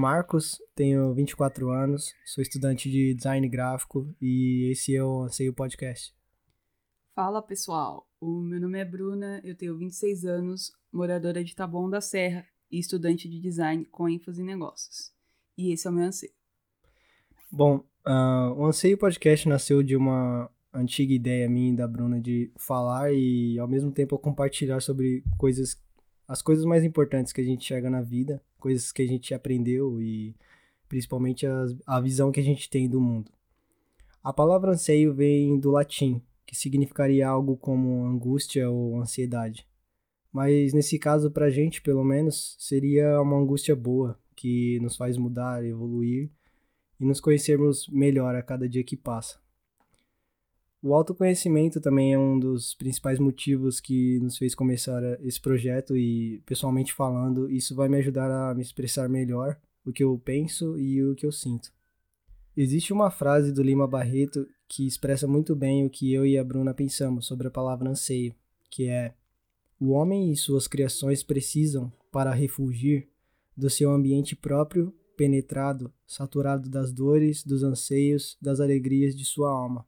[0.00, 6.14] Marcos, tenho 24 anos, sou estudante de design gráfico e esse é o Anseio Podcast.
[7.14, 12.00] Fala pessoal, o meu nome é Bruna, eu tenho 26 anos, moradora de Taboão da
[12.00, 15.12] Serra e estudante de design com ênfase em negócios.
[15.58, 16.32] E esse é o meu anseio.
[17.52, 22.50] Bom, uh, o Anseio Podcast nasceu de uma antiga ideia minha e da Bruna de
[22.56, 25.78] falar e ao mesmo tempo compartilhar sobre coisas,
[26.30, 30.00] as coisas mais importantes que a gente chega na vida, coisas que a gente aprendeu
[30.00, 30.36] e
[30.88, 33.32] principalmente as, a visão que a gente tem do mundo.
[34.22, 39.66] A palavra anseio vem do latim, que significaria algo como angústia ou ansiedade.
[40.32, 45.64] Mas nesse caso, pra gente, pelo menos, seria uma angústia boa, que nos faz mudar,
[45.64, 46.30] evoluir
[47.00, 49.40] e nos conhecermos melhor a cada dia que passa.
[50.82, 56.42] O autoconhecimento também é um dos principais motivos que nos fez começar esse projeto e,
[56.46, 61.04] pessoalmente falando, isso vai me ajudar a me expressar melhor o que eu penso e
[61.04, 61.70] o que eu sinto.
[62.56, 66.44] Existe uma frase do Lima Barreto que expressa muito bem o que eu e a
[66.44, 68.34] Bruna pensamos sobre a palavra anseio,
[68.70, 69.12] que é:
[69.78, 73.06] o homem e suas criações precisam, para refugir,
[73.54, 79.84] do seu ambiente próprio, penetrado, saturado das dores, dos anseios, das alegrias de sua alma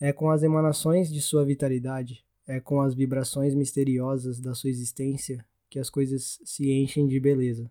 [0.00, 5.44] é com as emanações de sua vitalidade, é com as vibrações misteriosas da sua existência
[5.68, 7.70] que as coisas se enchem de beleza.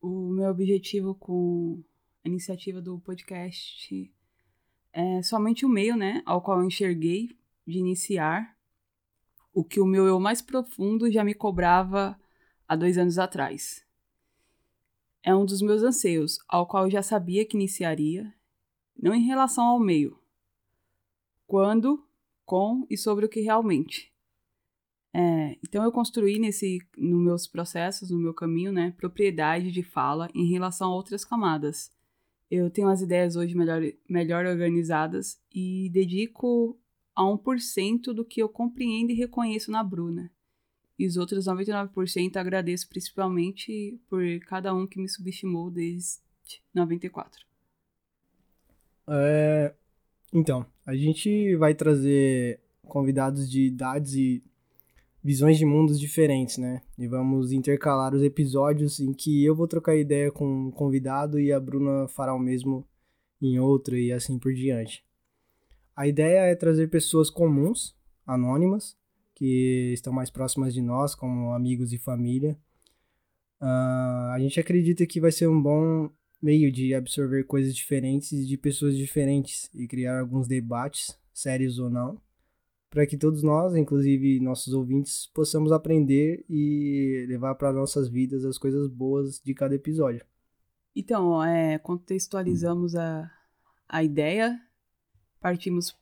[0.00, 1.82] O meu objetivo com
[2.24, 4.12] a iniciativa do podcast
[4.92, 8.56] é somente o meio, né, ao qual eu enxerguei de iniciar
[9.52, 12.18] o que o meu eu mais profundo já me cobrava
[12.66, 13.84] há dois anos atrás.
[15.22, 18.32] É um dos meus anseios, ao qual eu já sabia que iniciaria,
[18.96, 20.18] não em relação ao meio,
[21.48, 22.06] quando,
[22.44, 24.12] com e sobre o que realmente.
[25.14, 30.28] É, então eu construí nesse, nos meus processos, no meu caminho, né, propriedade de fala
[30.34, 31.90] em relação a outras camadas.
[32.50, 36.78] Eu tenho as ideias hoje melhor, melhor organizadas e dedico
[37.16, 40.30] a 1% do que eu compreendo e reconheço na Bruna.
[40.98, 46.20] E os outros 99% agradeço principalmente por cada um que me subestimou desde
[46.74, 47.46] 94.
[49.08, 49.74] É,
[50.32, 54.42] então, a gente vai trazer convidados de idades e
[55.22, 56.80] visões de mundos diferentes, né?
[56.98, 61.52] E vamos intercalar os episódios em que eu vou trocar ideia com um convidado e
[61.52, 62.88] a Bruna fará o mesmo
[63.38, 65.04] em outro e assim por diante.
[65.94, 67.94] A ideia é trazer pessoas comuns,
[68.26, 68.96] anônimas,
[69.34, 72.58] que estão mais próximas de nós, como amigos e família.
[73.60, 76.08] Uh, a gente acredita que vai ser um bom
[76.40, 82.20] meio de absorver coisas diferentes de pessoas diferentes e criar alguns debates, sérios ou não,
[82.90, 88.56] para que todos nós, inclusive nossos ouvintes, possamos aprender e levar para nossas vidas as
[88.56, 90.24] coisas boas de cada episódio.
[90.96, 93.30] Então, é, contextualizamos a,
[93.88, 94.58] a ideia,
[95.40, 95.94] partimos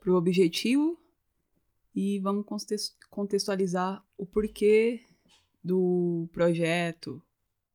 [0.00, 0.98] para o objetivo
[1.94, 2.46] e vamos
[3.10, 5.00] contextualizar o porquê
[5.62, 7.22] do projeto,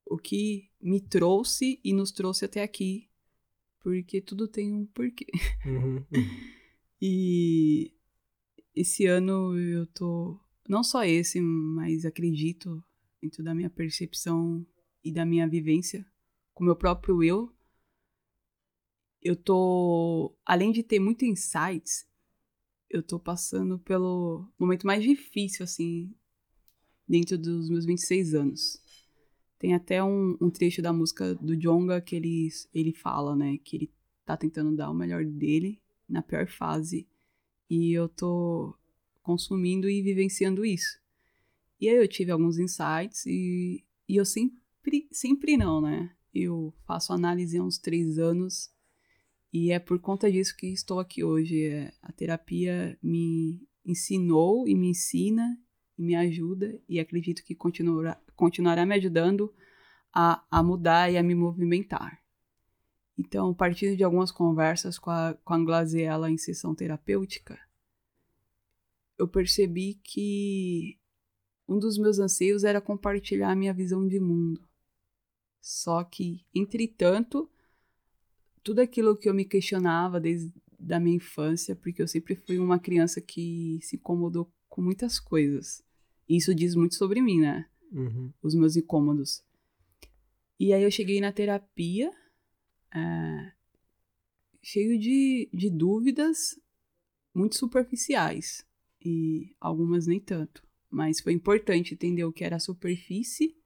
[0.06, 3.10] o que me trouxe e nos trouxe até aqui.
[3.80, 5.26] Porque tudo tem um porquê.
[5.66, 6.40] Uhum, uhum.
[7.02, 7.94] e
[8.76, 10.40] esse ano eu tô.
[10.70, 12.84] Não só esse, mas acredito,
[13.22, 14.66] dentro da minha percepção
[15.04, 16.06] e da minha vivência
[16.54, 17.52] com o meu próprio eu,
[19.22, 20.36] eu tô.
[20.46, 22.08] Além de ter muitos insights,
[22.90, 26.14] eu tô passando pelo momento mais difícil, assim,
[27.08, 28.81] dentro dos meus 26 anos.
[29.62, 33.60] Tem até um, um trecho da música do Jonga que ele, ele fala, né?
[33.64, 33.94] Que ele
[34.26, 35.80] tá tentando dar o melhor dele
[36.10, 37.08] na pior fase.
[37.70, 38.76] E eu tô
[39.22, 41.00] consumindo e vivenciando isso.
[41.80, 46.12] E aí eu tive alguns insights e, e eu sempre, sempre não, né?
[46.34, 48.72] Eu faço análise há uns três anos
[49.54, 51.66] e é por conta disso que estou aqui hoje.
[51.66, 55.56] É, a terapia me ensinou e me ensina
[55.98, 59.54] e me ajuda e acredito que continuará, continuará me ajudando
[60.14, 62.22] a, a mudar e a me movimentar.
[63.18, 67.60] Então, a partir de algumas conversas com a, com a Glaziella em sessão terapêutica,
[69.18, 70.98] eu percebi que
[71.68, 74.68] um dos meus anseios era compartilhar a minha visão de mundo.
[75.62, 77.50] Só que, entretanto,
[78.64, 82.80] tudo aquilo que eu me questionava desde da minha infância, porque eu sempre fui uma
[82.80, 85.84] criança que se incomodou com muitas coisas.
[86.28, 87.70] E isso diz muito sobre mim, né?
[87.92, 88.32] Uhum.
[88.42, 89.44] Os meus incômodos.
[90.58, 92.10] E aí eu cheguei na terapia,
[92.96, 93.52] é,
[94.64, 96.58] cheio de, de dúvidas
[97.36, 98.66] muito superficiais.
[99.04, 100.64] E algumas nem tanto.
[100.90, 103.58] Mas foi importante entender o que era a superfície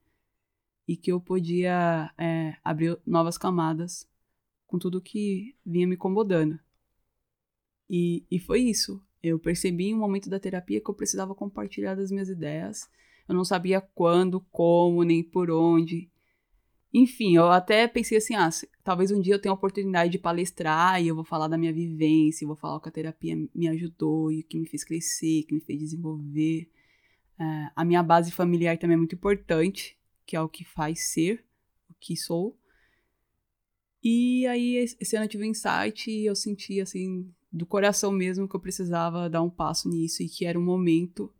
[0.88, 4.08] e que eu podia é, abrir novas camadas
[4.66, 6.60] com tudo que vinha me incomodando.
[7.88, 9.05] E, e foi isso.
[9.30, 12.90] Eu percebi em um momento da terapia que eu precisava compartilhar das minhas ideias.
[13.28, 16.10] Eu não sabia quando, como, nem por onde.
[16.94, 18.50] Enfim, eu até pensei assim, ah,
[18.84, 21.74] talvez um dia eu tenha a oportunidade de palestrar e eu vou falar da minha
[21.74, 25.44] vivência, vou falar o que a terapia me ajudou e o que me fez crescer,
[25.44, 26.70] que me fez desenvolver.
[27.38, 31.44] É, a minha base familiar também é muito importante, que é o que faz ser
[31.90, 32.58] o que sou.
[34.04, 38.50] E aí, esse ano eu tive um insight e eu senti, assim, do coração mesmo
[38.50, 41.34] que eu precisava dar um passo nisso e que era um momento.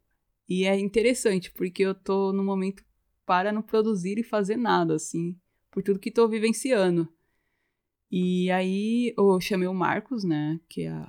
[0.48, 2.84] E é interessante, porque eu tô no momento
[3.26, 5.38] para não produzir e fazer nada, assim,
[5.70, 7.12] por tudo que tô vivenciando.
[8.10, 11.08] E aí eu chamei o Marcos, né, que é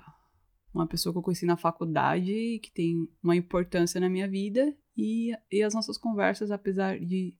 [0.74, 5.32] uma pessoa que eu conheci na faculdade, que tem uma importância na minha vida, e,
[5.52, 7.32] e as nossas conversas, apesar de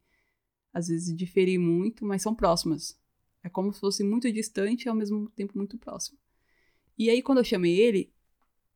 [0.72, 2.96] às vezes diferir muito, mas são próximas.
[3.42, 6.18] É como se fosse muito distante e ao mesmo tempo muito próximo.
[6.98, 8.12] E aí, quando eu chamei ele,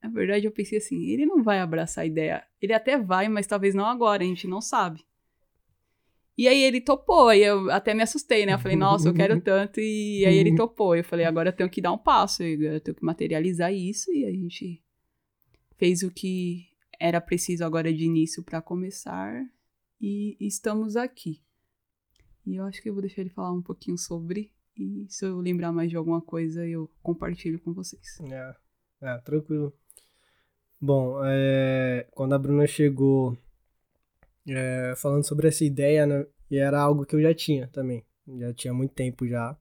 [0.03, 2.45] na verdade eu pensei assim: ele não vai abraçar a ideia.
[2.61, 5.05] Ele até vai, mas talvez não agora, a gente não sabe.
[6.41, 8.55] E aí ele topou, e eu até me assustei, né?
[8.55, 9.79] Eu falei, nossa, eu quero tanto.
[9.79, 10.97] E aí ele topou.
[10.97, 14.11] Eu falei, agora eu tenho que dar um passo, eu tenho que materializar isso.
[14.11, 14.83] E a gente
[15.77, 16.67] fez o que
[16.99, 19.45] era preciso agora de início para começar.
[20.01, 21.43] E estamos aqui.
[22.47, 24.51] E eu acho que eu vou deixar ele falar um pouquinho sobre
[24.81, 28.19] e se eu lembrar mais de alguma coisa, eu compartilho com vocês.
[28.21, 28.55] É,
[29.03, 29.73] é tranquilo.
[30.81, 33.37] Bom, é, quando a Bruna chegou
[34.49, 38.05] é, falando sobre essa ideia, né, era algo que eu já tinha também.
[38.39, 39.57] Já tinha muito tempo já.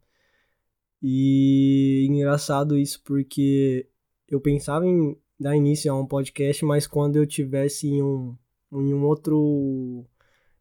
[1.01, 3.87] E engraçado isso porque
[4.27, 8.37] eu pensava em dar início a um podcast, mas quando eu tivesse em um,
[8.71, 10.05] em um outro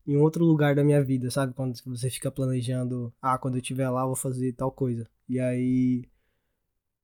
[0.08, 1.52] em outro lugar da minha vida, sabe?
[1.52, 5.06] Quando você fica planejando, ah, quando eu estiver lá eu vou fazer tal coisa.
[5.28, 6.02] E aí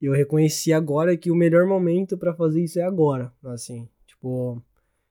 [0.00, 4.62] eu reconheci agora que o melhor momento para fazer isso é agora, assim, tipo,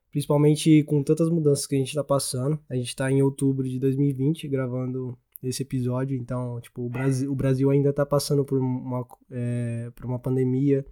[0.10, 2.60] principalmente com tantas mudanças que a gente tá passando.
[2.68, 7.36] A gente tá em outubro de 2020 gravando esse episódio, então, tipo, o Brasil, o
[7.36, 10.84] Brasil ainda tá passando por uma, é, por uma pandemia.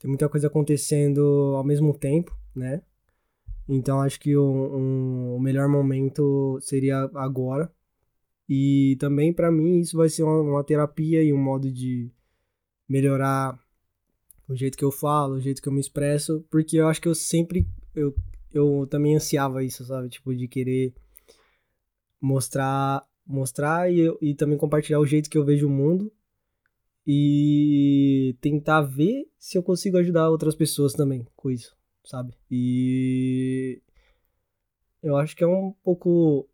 [0.00, 1.20] Tem muita coisa acontecendo
[1.56, 2.82] ao mesmo tempo, né?
[3.74, 7.72] Então acho que o, um, o melhor momento seria agora.
[8.48, 12.10] E também para mim isso vai ser uma, uma, terapia e um modo de
[12.88, 13.58] melhorar
[14.48, 17.08] o jeito que eu falo, o jeito que eu me expresso, porque eu acho que
[17.08, 18.14] eu sempre eu,
[18.52, 20.10] eu também ansiava isso, sabe?
[20.10, 20.94] Tipo de querer
[22.20, 26.12] mostrar mostrar e, e também compartilhar o jeito que eu vejo o mundo
[27.06, 32.34] e tentar ver se eu consigo ajudar outras pessoas também com isso sabe?
[32.50, 33.80] E
[35.02, 36.48] eu acho que é um pouco,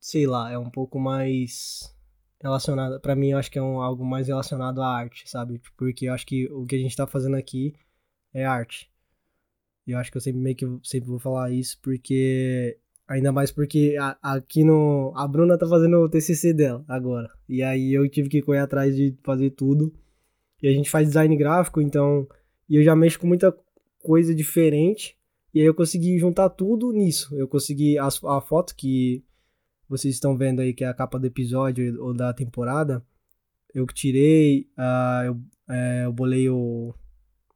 [0.00, 1.94] sei lá, é um pouco mais
[2.40, 5.60] relacionado, para mim eu acho que é um, algo mais relacionado à arte, sabe?
[5.76, 7.74] Porque eu acho que o que a gente tá fazendo aqui
[8.32, 8.90] é arte.
[9.86, 13.50] E eu acho que eu sempre meio que sempre vou falar isso porque ainda mais
[13.50, 17.30] porque a, aqui no a Bruna tá fazendo o TCC dela agora.
[17.48, 19.92] E aí eu tive que correr atrás de fazer tudo.
[20.62, 22.28] E a gente faz design gráfico, então
[22.68, 23.50] e eu já mexo com muita
[24.08, 25.14] coisa diferente.
[25.52, 27.36] E aí eu consegui juntar tudo nisso.
[27.36, 29.22] Eu consegui a, a foto que
[29.86, 33.04] vocês estão vendo aí, que é a capa do episódio ou da temporada.
[33.74, 36.94] Eu tirei, uh, eu, é, eu bolei o,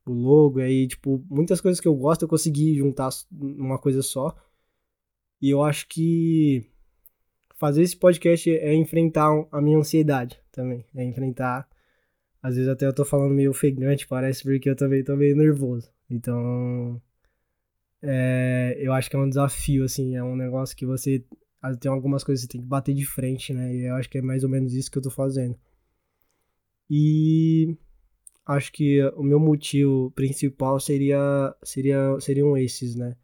[0.04, 4.02] o logo, e aí, tipo, muitas coisas que eu gosto eu consegui juntar numa coisa
[4.02, 4.36] só.
[5.40, 6.66] E eu acho que
[7.56, 10.84] fazer esse podcast é enfrentar a minha ansiedade também.
[10.94, 11.66] É enfrentar.
[12.42, 15.90] Às vezes até eu tô falando meio ofegante, parece, porque eu também tô meio nervoso.
[16.12, 17.00] Então,
[18.02, 21.24] é, eu acho que é um desafio, assim, é um negócio que você
[21.80, 23.74] tem algumas coisas que você tem que bater de frente, né?
[23.74, 25.56] E eu acho que é mais ou menos isso que eu tô fazendo.
[26.90, 27.76] E
[28.44, 33.16] acho que o meu motivo principal seria, seria seriam esses, né?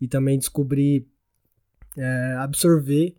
[0.00, 1.06] E também descobrir,
[1.96, 3.16] é, absorver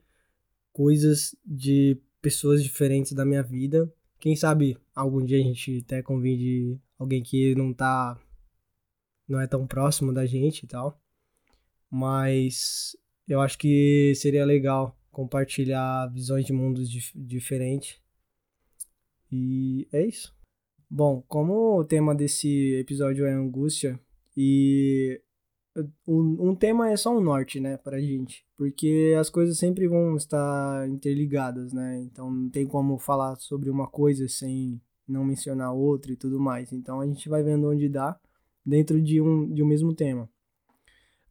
[0.74, 3.92] coisas de pessoas diferentes da minha vida.
[4.20, 8.20] Quem sabe algum dia a gente até convide alguém que não tá
[9.28, 11.00] não é tão próximo da gente e tal.
[11.90, 12.96] Mas
[13.28, 18.00] eu acho que seria legal compartilhar visões de mundos dif diferentes.
[19.32, 20.36] E é isso.
[20.90, 24.00] Bom, como o tema desse episódio é angústia,
[24.36, 25.22] e
[26.08, 30.16] um, um tema é só um norte, né, pra gente, porque as coisas sempre vão
[30.16, 36.12] estar interligadas, né, então não tem como falar sobre uma coisa sem não mencionar outra
[36.12, 38.18] e tudo mais, então a gente vai vendo onde dá,
[38.68, 40.30] dentro de um, de um mesmo tema.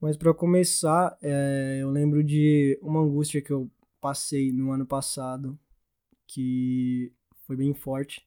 [0.00, 5.58] Mas para começar, é, eu lembro de uma angústia que eu passei no ano passado,
[6.26, 7.12] que
[7.46, 8.26] foi bem forte.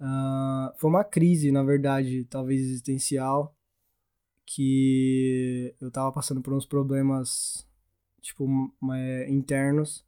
[0.00, 3.56] Uh, foi uma crise, na verdade, talvez existencial,
[4.44, 7.66] que eu tava passando por uns problemas,
[8.20, 8.46] tipo,
[8.94, 10.04] é, internos,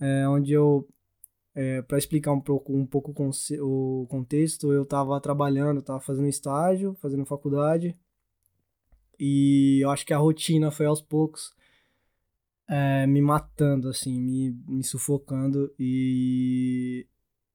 [0.00, 0.88] é, onde eu,
[1.58, 3.12] é, para explicar um pouco, um pouco
[3.60, 7.98] o contexto, eu tava trabalhando, tava fazendo estágio, fazendo faculdade,
[9.18, 11.52] e eu acho que a rotina foi aos poucos
[12.68, 15.74] é, me matando, assim, me, me sufocando.
[15.76, 17.04] E,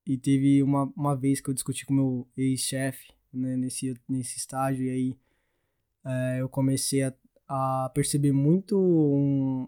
[0.05, 4.86] e teve uma, uma vez que eu discuti com meu ex-chefe né, nesse, nesse estágio,
[4.86, 5.17] e aí
[6.05, 7.13] é, eu comecei a,
[7.48, 9.65] a perceber muito um,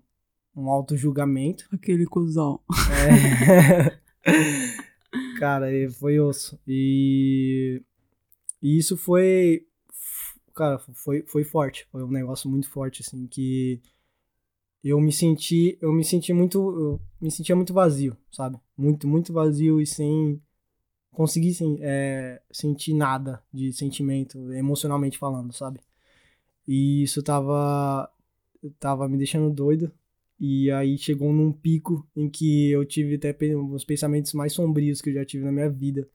[0.53, 1.69] um auto-julgamento.
[1.71, 2.59] Aquele cuzão.
[2.91, 3.97] É.
[5.39, 6.59] cara, foi osso.
[6.67, 7.81] E,
[8.61, 9.65] e isso foi
[10.55, 11.87] cara, foi, foi forte.
[11.91, 13.81] Foi um negócio muito forte, assim, que
[14.83, 18.59] eu me senti, eu me senti muito, eu me sentia muito vazio, sabe?
[18.77, 20.41] Muito, muito vazio e sem
[21.11, 25.81] conseguir sem, é, sentir nada de sentimento, emocionalmente falando, sabe?
[26.67, 28.11] E isso tava,
[28.79, 29.91] tava me deixando doido.
[30.39, 35.09] E aí chegou num pico em que eu tive até uns pensamentos mais sombrios que
[35.09, 36.07] eu já tive na minha vida.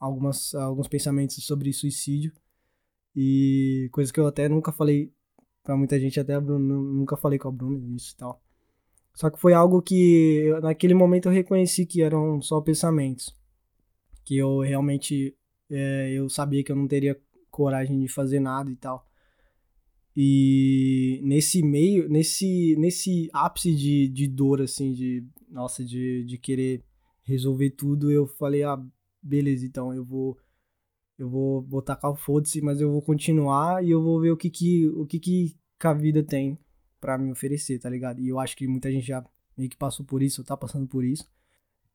[0.00, 2.32] Algumas, alguns pensamentos sobre suicídio.
[3.14, 5.12] E coisas que eu até nunca falei
[5.62, 8.42] pra muita gente, até a nunca falei com a Bruna isso e tal.
[9.14, 13.36] Só que foi algo que naquele momento eu reconheci que eram só pensamentos.
[14.24, 15.36] Que eu realmente
[15.70, 19.06] é, eu sabia que eu não teria coragem de fazer nada e tal.
[20.16, 26.84] E nesse meio, nesse, nesse ápice de, de dor, assim, de, nossa, de, de querer
[27.22, 28.82] resolver tudo, eu falei, ah,
[29.22, 30.36] beleza, então eu vou
[31.18, 34.50] eu vou, tacar o foda-se, mas eu vou continuar e eu vou ver o que
[34.50, 36.58] que, o que, que a vida tem
[37.00, 38.20] para me oferecer, tá ligado?
[38.20, 39.24] E eu acho que muita gente já
[39.56, 41.28] meio que passou por isso, ou tá passando por isso.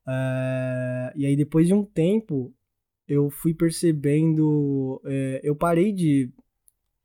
[0.07, 2.53] É, e aí depois de um tempo,
[3.07, 6.31] eu fui percebendo, é, eu parei de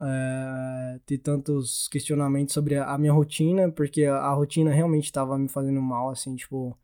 [0.02, 5.38] é, ter tantos questionamentos sobre a, a minha rotina, porque a, a rotina realmente estava
[5.38, 6.76] me fazendo mal, assim, tipo,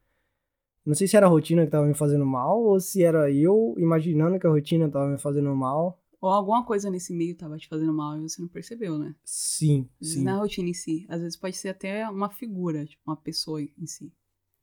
[0.89, 3.75] não sei se era a rotina que tava me fazendo mal ou se era eu
[3.77, 6.03] imaginando que a rotina tava me fazendo mal.
[6.21, 9.15] Ou alguma coisa nesse meio tava te fazendo mal e você não percebeu, né?
[9.25, 10.25] Sim, sim.
[10.25, 11.05] Na rotina em si.
[11.09, 14.13] Às vezes pode ser até uma figura, tipo, uma pessoa em si.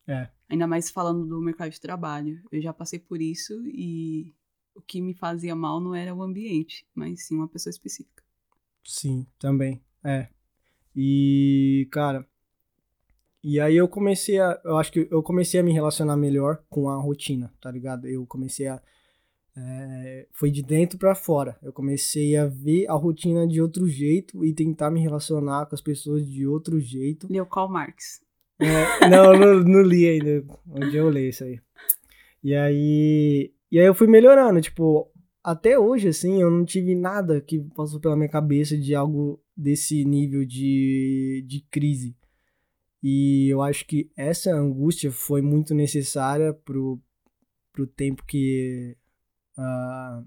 [0.08, 0.28] É.
[0.50, 2.42] Ainda mais falando do mercado de trabalho.
[2.52, 4.34] Eu já passei por isso e
[4.74, 8.15] o que me fazia mal não era o ambiente, mas sim uma pessoa específica.
[8.86, 9.82] Sim, também.
[10.04, 10.28] É.
[10.96, 12.26] E, cara,
[13.44, 14.60] e aí eu comecei a.
[14.64, 18.08] Eu acho que eu comecei a me relacionar melhor com a rotina, tá ligado?
[18.08, 18.82] Eu comecei a.
[19.58, 21.58] É, foi de dentro para fora.
[21.62, 25.82] Eu comecei a ver a rotina de outro jeito e tentar me relacionar com as
[25.82, 27.28] pessoas de outro jeito.
[27.30, 28.20] Leu Karl Marx.
[28.60, 30.44] É, não, não, não, li ainda.
[30.68, 31.60] Onde eu leio isso aí.
[32.44, 33.54] E aí.
[33.72, 34.60] E aí eu fui melhorando.
[34.60, 35.12] Tipo,
[35.46, 40.04] até hoje, assim, eu não tive nada que passou pela minha cabeça de algo desse
[40.04, 42.18] nível de, de crise.
[43.04, 47.00] E eu acho que essa angústia foi muito necessária pro,
[47.72, 48.98] pro tempo que.
[49.56, 50.26] Uh,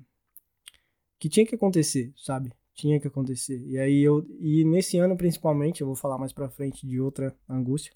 [1.18, 2.52] que tinha que acontecer, sabe?
[2.72, 3.60] Tinha que acontecer.
[3.66, 4.25] E aí eu.
[4.38, 7.92] E nesse ano, principalmente, eu vou falar mais pra frente de outra angústia.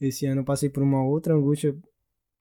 [0.00, 1.76] Esse ano eu passei por uma outra angústia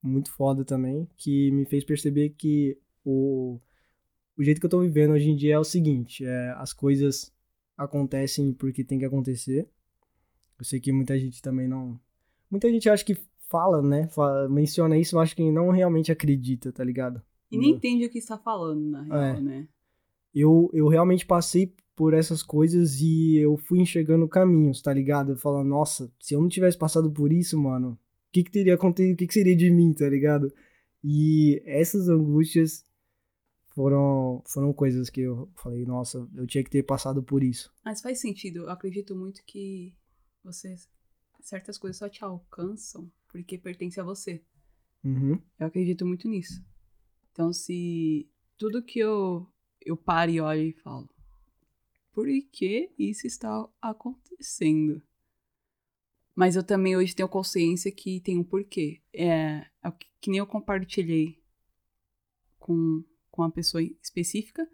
[0.02, 3.60] muito foda também, que me fez perceber que o,
[4.38, 7.34] o jeito que eu tô vivendo hoje em dia é o seguinte: é, as coisas
[7.78, 9.68] acontecem porque tem que acontecer.
[10.58, 12.00] Eu sei que muita gente também não.
[12.50, 13.18] Muita gente acha que
[13.50, 14.08] fala, né?
[14.08, 17.22] Fala, menciona isso, mas acho que não realmente acredita, tá ligado?
[17.52, 19.42] E nem entende o que está falando, na real, é.
[19.42, 19.68] né?
[20.34, 25.34] Eu, eu realmente passei por essas coisas e eu fui enxergando caminhos, tá ligado?
[25.34, 27.98] Eu falo, nossa, se eu não tivesse passado por isso, mano, o
[28.34, 29.14] que que teria acontecido?
[29.14, 30.52] O que que seria de mim, tá ligado?
[31.02, 32.84] E essas angústias
[33.76, 37.72] foram, foram coisas que eu falei, nossa, eu tinha que ter passado por isso.
[37.84, 38.60] Mas faz sentido.
[38.60, 39.94] Eu acredito muito que
[40.44, 40.76] você
[41.42, 44.42] certas coisas só te alcançam porque pertence a você.
[45.04, 45.40] Uhum.
[45.60, 46.66] Eu acredito muito nisso.
[47.32, 48.28] Então, se
[48.58, 49.46] tudo que eu,
[49.86, 51.10] eu paro e olho e falo,
[52.14, 55.02] por que isso está acontecendo?
[56.34, 59.02] Mas eu também hoje tenho consciência que tem um porquê.
[59.14, 61.44] É, é que, que nem eu compartilhei
[62.58, 63.04] com,
[63.36, 64.68] com uma pessoa específica.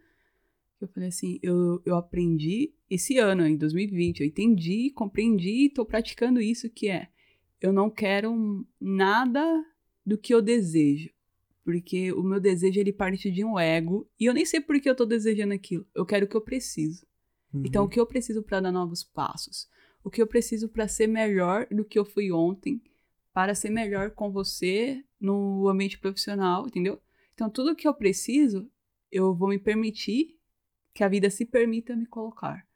[0.80, 4.22] Eu falei assim, eu, eu aprendi esse ano, em 2020.
[4.22, 7.10] Eu entendi, compreendi e estou praticando isso que é
[7.60, 9.63] eu não quero nada
[10.06, 11.12] do que eu desejo.
[11.63, 14.89] Porque o meu desejo ele parte de um ego e eu nem sei por que
[14.89, 15.86] eu estou desejando aquilo.
[15.94, 17.06] Eu quero o que eu preciso.
[17.53, 17.62] Uhum.
[17.65, 19.70] Então, o que eu preciso para dar novos passos?
[20.03, 22.82] o que eu preciso para ser melhor do que eu fui ontem,
[23.34, 27.00] para ser melhor com você no ambiente profissional, entendeu?
[27.41, 28.69] Então, tudo que eu preciso,
[29.12, 30.38] eu vou me permitir
[30.93, 32.67] que a vida se permita me colocar.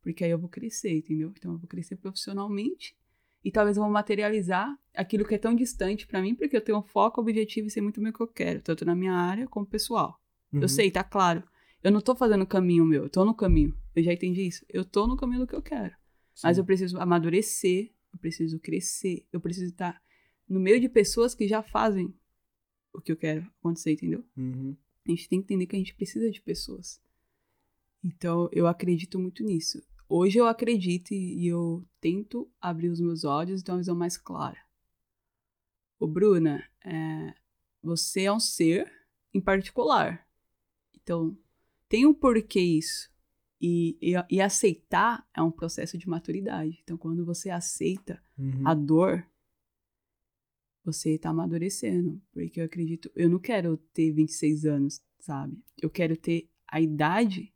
[0.00, 1.32] Porque aí eu vou crescer, entendeu?
[1.36, 2.96] Então, eu vou crescer profissionalmente
[3.42, 6.78] e talvez eu vou materializar aquilo que é tão distante para mim, porque eu tenho
[6.78, 9.48] um foco, objetivo e sei muito bem o que eu quero, tanto na minha área
[9.48, 10.22] como pessoal.
[10.52, 10.62] Uhum.
[10.62, 11.42] Eu sei, tá claro.
[11.82, 13.76] Eu não tô fazendo o caminho meu, eu tô no caminho.
[13.92, 14.64] Eu já entendi isso.
[14.68, 15.96] Eu tô no caminho do que eu quero.
[16.32, 16.46] Sim.
[16.46, 20.00] Mas eu preciso amadurecer, eu preciso crescer, eu preciso estar
[20.48, 22.14] no meio de pessoas que já fazem
[22.96, 24.24] o que eu quero acontecer, entendeu?
[24.36, 24.76] Uhum.
[25.06, 27.00] A gente tem que entender que a gente precisa de pessoas.
[28.02, 29.82] Então, eu acredito muito nisso.
[30.08, 34.16] Hoje eu acredito e eu tento abrir os meus olhos e ter uma visão mais
[34.16, 34.58] clara.
[35.98, 37.34] Ô, Bruna, é,
[37.82, 38.90] você é um ser
[39.34, 40.26] em particular.
[40.94, 41.36] Então,
[41.88, 43.10] tem um porquê isso.
[43.60, 46.78] E, e, e, aceitar é um processo de maturidade.
[46.82, 48.62] Então, quando você aceita uhum.
[48.66, 49.26] a dor,
[50.86, 52.22] você está amadurecendo.
[52.32, 55.58] Porque eu acredito, eu não quero ter 26 anos, sabe?
[55.82, 57.52] Eu quero ter a idade,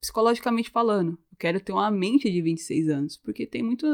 [0.00, 1.18] psicologicamente falando.
[1.30, 3.16] Eu quero ter uma mente de 26 anos.
[3.16, 3.86] Porque tem muito,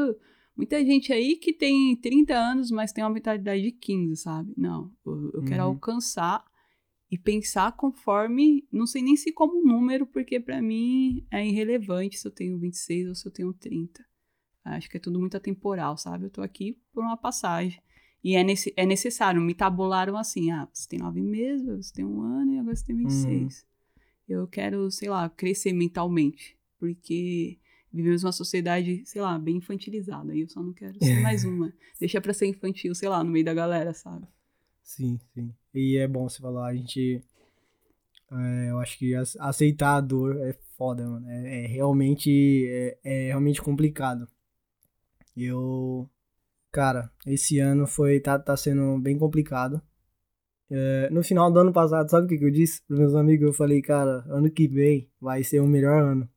[0.55, 4.53] muita gente aí que tem 30 anos, mas tem uma mentalidade de 15, sabe?
[4.55, 5.45] Não, eu, eu uhum.
[5.45, 6.45] quero alcançar
[7.11, 12.27] e pensar conforme, não sei nem se como número, porque para mim é irrelevante se
[12.27, 14.07] eu tenho 26 ou se eu tenho 30.
[14.63, 16.25] Acho que é tudo muito atemporal, sabe?
[16.25, 17.81] Eu tô aqui por uma passagem.
[18.23, 22.05] E é, nesse, é necessário, me tabularam assim, ah, você tem nove meses, você tem
[22.05, 23.61] um ano e agora você tem 26.
[23.61, 23.69] Uhum.
[24.27, 27.57] Eu quero, sei lá, crescer mentalmente, porque
[27.91, 31.73] vivemos uma sociedade, sei lá, bem infantilizada, e eu só não quero ser mais uma.
[31.99, 34.27] Deixa pra ser infantil, sei lá, no meio da galera, sabe?
[34.83, 35.53] Sim, sim.
[35.73, 37.23] E é bom você falar, a gente.
[38.31, 41.29] É, eu acho que aceitar a dor é foda, mano.
[41.29, 42.67] É, é realmente.
[42.67, 44.27] É, é, realmente complicado.
[45.35, 46.09] Eu.
[46.71, 48.19] Cara, esse ano foi.
[48.19, 49.81] Tá, tá sendo bem complicado.
[50.71, 53.47] É, no final do ano passado, sabe o que, que eu disse pros meus amigos?
[53.47, 56.29] Eu falei, cara, ano que vem vai ser o melhor ano.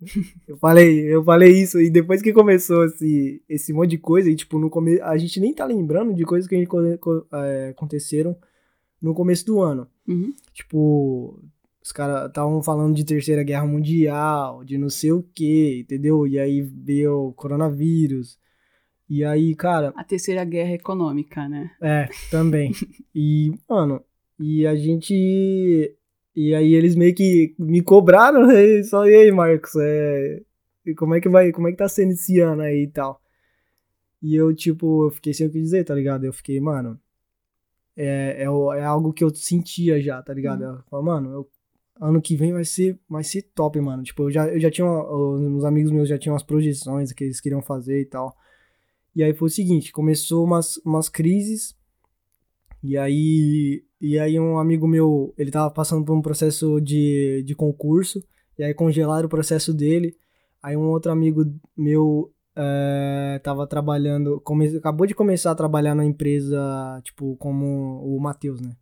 [0.46, 4.36] eu falei, eu falei isso, e depois que começou esse, esse monte de coisa, e
[4.36, 5.00] tipo, no come...
[5.00, 6.68] a gente nem tá lembrando de coisas que a gente,
[7.32, 8.36] é, aconteceram
[9.00, 9.88] no começo do ano.
[10.06, 10.34] Uhum.
[10.52, 11.40] Tipo,
[11.82, 16.26] os caras estavam falando de Terceira Guerra Mundial, de não sei o que, entendeu?
[16.26, 18.38] E aí veio o coronavírus.
[19.08, 19.92] E aí, cara.
[19.96, 21.70] A Terceira Guerra Econômica, né?
[21.80, 22.72] É, também.
[23.14, 24.02] e, mano,
[24.38, 25.96] e a gente
[26.36, 28.82] e aí eles meio que me cobraram, né?
[28.82, 30.42] só e aí, Marcos, é,
[30.94, 33.20] como é que vai, como é que tá sendo esse ano aí e tal.
[34.22, 36.24] E eu, tipo, eu fiquei sem o que dizer, tá ligado?
[36.24, 37.00] Eu fiquei, mano,
[37.96, 40.62] é, é, é algo que eu sentia já, tá ligado?
[40.62, 40.74] Uhum.
[40.74, 41.50] Eu falei, mano, eu,
[41.98, 44.02] ano que vem vai ser, vai ser top, mano.
[44.02, 47.40] Tipo, eu já, eu já tinha, os amigos meus já tinham umas projeções que eles
[47.40, 48.36] queriam fazer e tal.
[49.16, 51.74] E aí foi o seguinte, começou umas, umas crises,
[52.82, 57.54] e aí e aí um amigo meu, ele tava passando por um processo de, de
[57.54, 58.22] concurso,
[58.58, 60.14] e aí congelaram o processo dele.
[60.62, 66.04] Aí um outro amigo meu é, tava trabalhando, come, acabou de começar a trabalhar na
[66.04, 68.76] empresa, tipo, como o Matheus, né?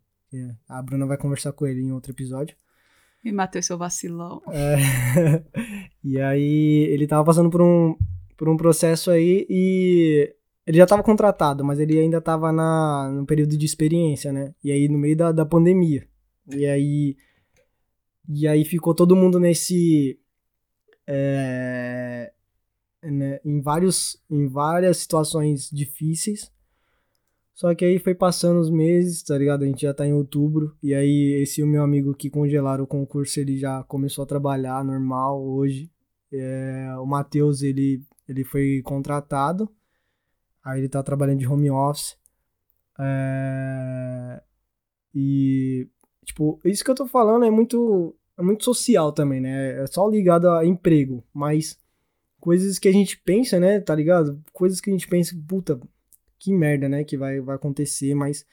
[0.67, 2.57] A Bruna vai conversar com ele em outro episódio.
[3.23, 4.41] E Matheus, seu vacilão.
[4.51, 4.75] É,
[6.03, 7.95] e aí ele tava passando por um,
[8.37, 10.33] por um processo aí e
[10.65, 14.53] ele já estava contratado, mas ele ainda estava no período de experiência, né?
[14.63, 16.07] E aí no meio da, da pandemia.
[16.53, 17.15] E aí
[18.27, 20.19] e aí ficou todo mundo nesse
[21.07, 22.33] é,
[23.03, 26.51] né, em vários em várias situações difíceis.
[27.55, 29.63] Só que aí foi passando os meses, tá ligado?
[29.63, 30.75] A gente já tá em outubro.
[30.83, 35.41] E aí, esse meu amigo que congelaram o concurso, ele já começou a trabalhar normal
[35.41, 35.89] hoje.
[36.33, 39.69] É, o Matheus, ele, ele foi contratado.
[40.63, 42.17] Aí ele tá trabalhando de home office.
[42.99, 44.41] É...
[45.13, 45.87] E,
[46.25, 49.83] tipo, isso que eu tô falando é muito, é muito social também, né?
[49.83, 51.77] É só ligado a emprego, mas
[52.39, 53.79] coisas que a gente pensa, né?
[53.79, 54.41] Tá ligado?
[54.51, 55.79] Coisas que a gente pensa, puta,
[56.37, 57.03] que merda, né?
[57.03, 58.45] Que vai, vai acontecer, mas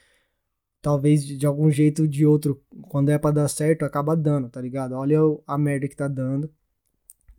[0.81, 4.49] talvez de, de algum jeito ou de outro, quando é para dar certo, acaba dando,
[4.49, 4.93] tá ligado?
[4.93, 6.51] Olha a merda que tá dando.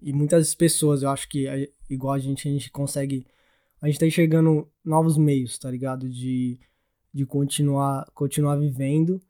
[0.00, 1.46] E muitas pessoas, eu acho que,
[1.88, 3.26] igual a gente, a gente consegue
[3.84, 6.08] a gente tá enxergando novos meios, tá ligado?
[6.08, 6.58] De,
[7.12, 9.20] de continuar, continuar vivendo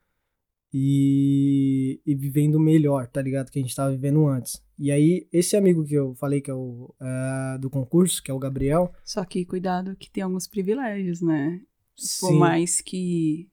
[0.73, 3.51] e, e vivendo melhor, tá ligado?
[3.51, 4.63] Que a gente tava vivendo antes.
[4.79, 8.35] E aí, esse amigo que eu falei que é o é, do concurso, que é
[8.35, 8.95] o Gabriel.
[9.05, 11.61] Só que cuidado que tem alguns privilégios, né?
[11.97, 12.27] Sim.
[12.27, 13.51] Por mais que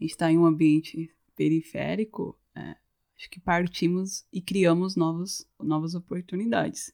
[0.00, 2.76] a gente tá em um ambiente periférico, é,
[3.16, 6.92] acho que partimos e criamos novos, novas oportunidades.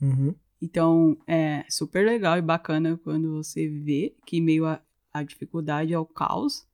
[0.00, 0.34] Uhum.
[0.60, 4.80] Então, é super legal e bacana quando você vê que, meio a,
[5.12, 6.66] a dificuldade, ao caos,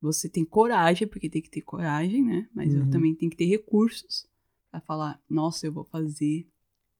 [0.00, 2.48] você tem coragem, porque tem que ter coragem, né?
[2.54, 2.80] Mas Uhum.
[2.80, 4.26] eu também tenho que ter recursos
[4.70, 6.46] pra falar: nossa, eu vou fazer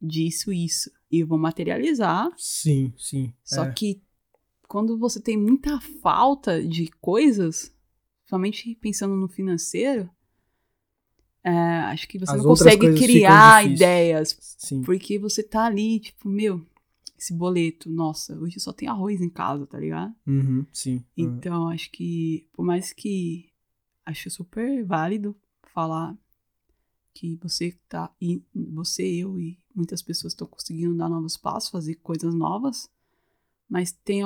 [0.00, 0.90] disso, isso.
[1.10, 2.32] E eu vou materializar.
[2.36, 3.32] Sim, sim.
[3.44, 3.72] Só é.
[3.72, 4.02] que
[4.68, 7.74] quando você tem muita falta de coisas,
[8.24, 10.08] somente pensando no financeiro,
[11.44, 14.36] é, acho que você As não consegue criar ideias.
[14.40, 14.82] Sim.
[14.82, 16.64] Porque você tá ali, tipo, meu,
[17.18, 20.14] esse boleto, nossa, hoje só tem arroz em casa, tá ligado?
[20.26, 20.96] Uhum, sim.
[20.96, 21.02] uhum.
[21.16, 23.50] Então, acho que, por mais que
[24.04, 25.36] acho super válido
[25.72, 26.16] falar
[27.14, 31.96] que você tá, e você, eu e muitas pessoas estão conseguindo dar novos passos, fazer
[31.96, 32.88] coisas novas,
[33.68, 34.22] mas tem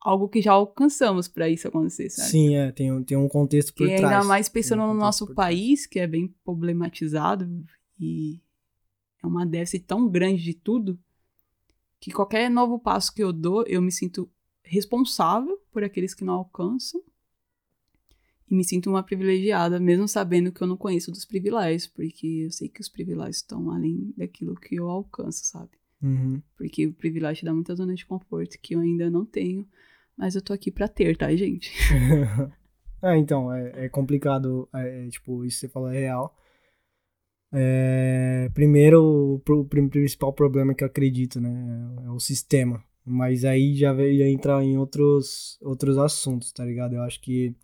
[0.00, 2.30] algo que já alcançamos para isso acontecer, sabe?
[2.30, 4.12] Sim, é, tem, um- tem um contexto por e trás.
[4.14, 7.46] ainda mais pensando um no nosso país, que é bem problematizado
[7.98, 8.40] e
[9.22, 10.98] é uma déficit tão grande de tudo,
[12.00, 14.30] que qualquer novo passo que eu dou, eu me sinto
[14.62, 17.02] responsável por aqueles que não alcançam
[18.50, 22.50] e me sinto uma privilegiada, mesmo sabendo que eu não conheço dos privilégios, porque eu
[22.50, 25.70] sei que os privilégios estão além daquilo que eu alcanço, sabe?
[26.02, 26.42] Uhum.
[26.56, 29.66] Porque o privilégio dá muita zona de conforto que eu ainda não tenho,
[30.16, 31.72] mas eu tô aqui pra ter, tá, gente?
[33.02, 36.34] ah, então, é, é complicado, é, é, tipo, isso que você falou é real.
[37.50, 41.50] É, primeiro, o, principal problema que eu acredito, né,
[42.04, 42.82] é o sistema.
[43.04, 46.94] Mas aí já, ve- já entra em outros, outros assuntos, tá ligado?
[46.94, 47.54] Eu acho que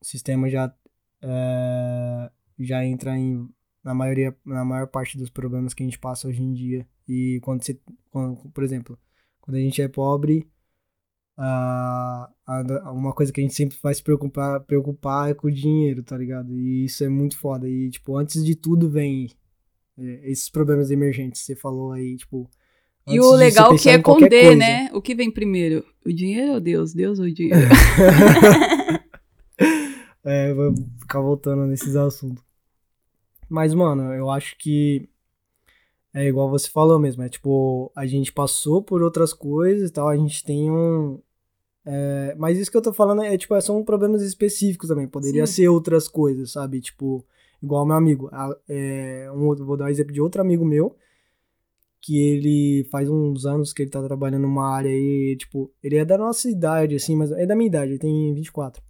[0.00, 0.74] o sistema já,
[1.22, 3.48] é, já entra em,
[3.82, 6.86] na maioria, na maior parte dos problemas que a gente passa hoje em dia.
[7.08, 7.78] E quando você,
[8.10, 8.98] quando, por exemplo,
[9.40, 10.46] quando a gente é pobre,
[11.36, 15.52] a, a- uma coisa que a gente sempre vai se preocupar, preocupar é com o
[15.52, 16.52] dinheiro, tá ligado?
[16.58, 17.68] E isso é muito foda.
[17.68, 19.30] E, tipo, antes de tudo vem
[19.98, 21.42] é, esses problemas emergentes.
[21.42, 22.48] Você falou aí, tipo.
[23.08, 24.56] E o legal que é esconder, coisa.
[24.56, 24.90] né?
[24.92, 25.84] O que vem primeiro?
[26.04, 26.92] O dinheiro ou Deus?
[26.92, 27.60] Deus ou dinheiro?
[30.28, 32.42] É, vou ficar voltando nesses assuntos.
[33.48, 35.08] Mas, mano, eu acho que
[36.16, 37.22] é igual você falou mesmo.
[37.22, 41.20] É tipo, a gente passou por outras coisas e tal, a gente tem um.
[41.84, 45.06] é, mas isso que eu tô falando é, tipo, são problemas específicos também.
[45.06, 45.52] Poderia Sim.
[45.52, 46.80] ser outras coisas, sabe?
[46.80, 47.22] Tipo,
[47.62, 48.30] igual meu amigo.
[48.66, 50.96] é, um outro, vou dar um exemplo de outro amigo meu.
[52.00, 56.04] Que ele faz uns anos que ele tá trabalhando numa área aí, tipo, ele é
[56.04, 58.82] da nossa idade, assim, mas é da minha idade, ele tem 24.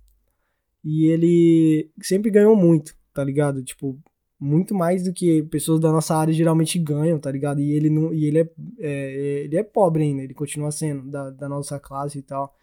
[0.85, 3.65] E ele sempre ganhou muito, tá ligado?
[3.65, 3.99] Tipo,
[4.39, 7.61] muito mais do que pessoas da nossa área geralmente ganham, tá ligado?
[7.61, 11.31] E ele não, e ele é, é- ele é pobre ainda, ele continua sendo da,
[11.31, 12.55] da nossa classe e tal.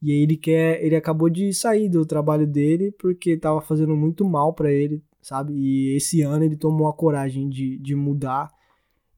[0.00, 4.24] E aí ele quer, ele acabou de sair do trabalho dele porque tava fazendo muito
[4.24, 5.52] mal pra ele, sabe?
[5.54, 8.50] E esse ano ele tomou a coragem de, de mudar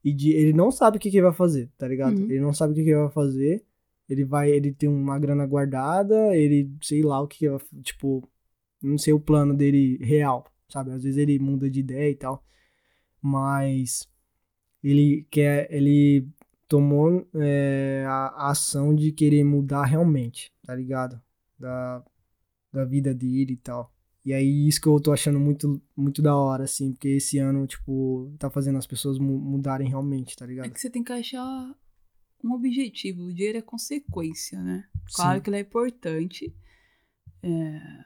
[0.03, 2.17] e de ele não sabe o que que ele vai fazer, tá ligado?
[2.17, 2.25] Uhum.
[2.25, 3.63] Ele não sabe o que que ele vai fazer.
[4.09, 7.81] Ele vai, ele tem uma grana guardada, ele sei lá o que que ele vai,
[7.83, 8.27] tipo,
[8.81, 10.91] não sei o plano dele real, sabe?
[10.91, 12.43] Às vezes ele muda de ideia e tal,
[13.21, 14.07] mas
[14.83, 16.27] ele quer, ele
[16.67, 21.21] tomou é, a, ação de querer mudar realmente, tá ligado?
[21.57, 22.03] Da,
[22.71, 23.93] da vida dele e tal.
[24.23, 27.65] E aí isso que eu tô achando muito, muito da hora, assim, porque esse ano,
[27.65, 30.71] tipo, tá fazendo as pessoas mu- mudarem realmente, tá É ligado?
[30.71, 31.75] que você tem que achar
[32.43, 33.23] um objetivo.
[33.23, 34.87] O dinheiro é consequência, né?
[35.13, 35.43] Claro Sim.
[35.43, 36.55] que ele é importante.
[37.41, 38.05] É,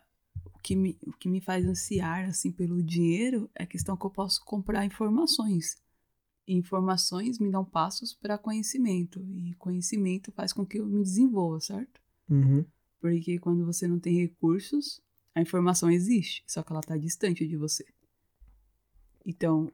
[0.63, 4.10] que me, o que me faz ansiar assim, pelo dinheiro é a questão que eu
[4.10, 5.76] posso comprar informações.
[6.47, 9.21] E informações me dão passos para conhecimento.
[9.36, 12.02] E conhecimento faz com que eu me desenvolva, certo?
[12.30, 12.65] Uhum.
[12.99, 15.02] Porque quando você não tem recursos,
[15.36, 17.86] a informação existe, só que ela está distante de você.
[19.26, 19.71] Então,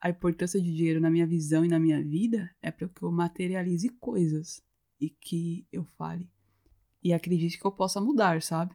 [0.00, 3.10] a importância de dinheiro na minha visão e na minha vida é para que eu
[3.10, 4.60] materialize coisas
[5.00, 6.28] e que eu fale
[7.02, 8.74] e acredite que eu possa mudar, sabe?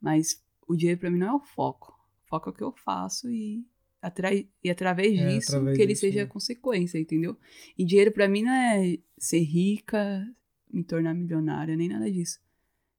[0.00, 1.92] Mas o dinheiro para mim não é o foco.
[2.26, 3.64] O foco é o que eu faço e,
[4.02, 6.24] atra e através É, disso através que ele disso, seja né?
[6.24, 7.36] a consequência, entendeu?
[7.78, 10.26] E dinheiro para mim não é ser rica,
[10.70, 12.38] me tornar milionária, nem nada disso.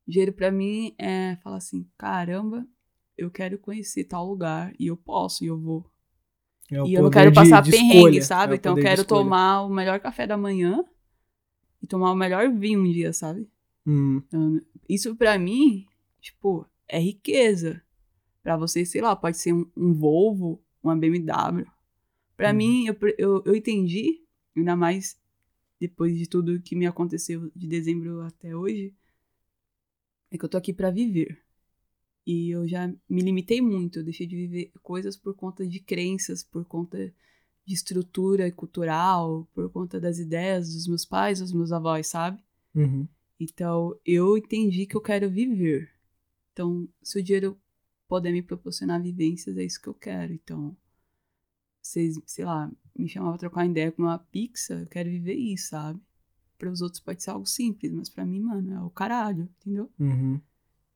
[0.08, 2.68] Dinheiro pra mim é falar assim, caramba,
[3.18, 5.86] eu quero conhecer tal lugar e eu posso e eu vou.
[6.72, 8.54] É e eu não quero de- passar de perrengue, escolha, sabe?
[8.54, 10.84] é então eu quero tomar o melhor café da manhã
[11.82, 13.48] e tomar o melhor vinho um dia, sabe?
[13.86, 15.86] Hum, Então, isso pra mim,
[16.22, 17.82] tipo, é riqueza.
[18.44, 21.66] Pra você, sei lá, pode ser um, um Volvo, uma BMW.
[22.36, 22.58] Pra Uhum.
[22.58, 24.24] mim, eu, eu, eu entendi,
[24.56, 25.20] ainda mais
[25.80, 28.94] depois de tudo que me aconteceu de dezembro até hoje,
[30.32, 31.42] é que eu tô aqui pra viver.
[32.26, 36.44] E eu já me limitei muito, eu deixei de viver coisas por conta de crenças,
[36.44, 37.14] por conta
[37.66, 42.44] de estrutura cultural, por conta das ideias dos meus pais, dos meus avós, sabe?
[42.76, 43.08] Uhum.
[43.40, 45.90] Então, eu entendi que eu quero viver.
[46.60, 47.58] Então, se o dinheiro
[48.06, 50.34] puder me proporcionar vivências, é isso que eu quero.
[50.34, 50.76] Então,
[51.82, 55.36] vocês, sei lá, me chamavam pra trocar uma ideia com uma pizza, eu quero viver
[55.36, 56.02] isso, sabe?
[56.58, 59.90] Para os outros pode ser algo simples, mas para mim, mano, é o caralho, entendeu?
[59.98, 60.42] Uhum.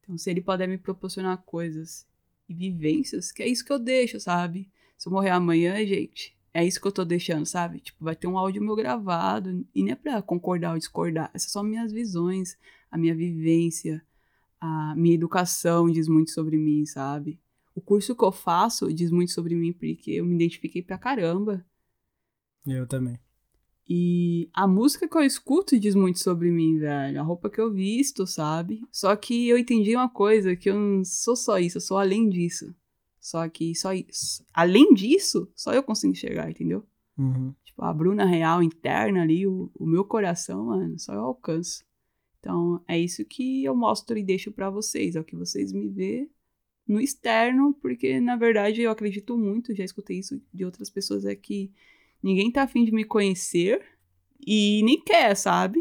[0.02, 2.06] Então, se ele puder me proporcionar coisas
[2.50, 4.70] e vivências, que é isso que eu deixo, sabe?
[4.98, 7.80] Se eu morrer amanhã, gente, é isso que eu tô deixando, sabe?
[7.80, 11.54] Tipo, vai ter um áudio meu gravado, e não é pra concordar ou discordar, essas
[11.54, 12.58] são minhas visões,
[12.92, 14.06] a minha vivência,
[14.66, 17.38] a minha educação diz muito sobre mim, sabe?
[17.76, 21.66] O curso que eu faço diz muito sobre mim, porque eu me identifiquei pra caramba.
[22.66, 23.20] Eu também.
[23.86, 27.20] E a música que eu escuto diz muito sobre mim, velho.
[27.20, 28.88] A roupa que eu visto, sabe?
[28.90, 32.30] Só que eu entendi uma coisa, que eu não sou só isso, eu sou além
[32.30, 32.74] disso.
[33.20, 34.46] Só que só isso.
[34.54, 36.86] Além disso, só eu consigo enxergar, entendeu?
[37.18, 37.54] Uhum.
[37.66, 41.84] Tipo, a Bruna real interna ali, o, o meu coração, mano, só eu alcanço.
[42.44, 45.16] Então, é isso que eu mostro e deixo para vocês.
[45.16, 46.30] É o que vocês me vê
[46.86, 51.34] no externo, porque na verdade eu acredito muito, já escutei isso de outras pessoas, é
[51.38, 51.72] que
[52.22, 53.82] ninguém tá afim de me conhecer
[54.46, 55.80] e nem quer, sabe?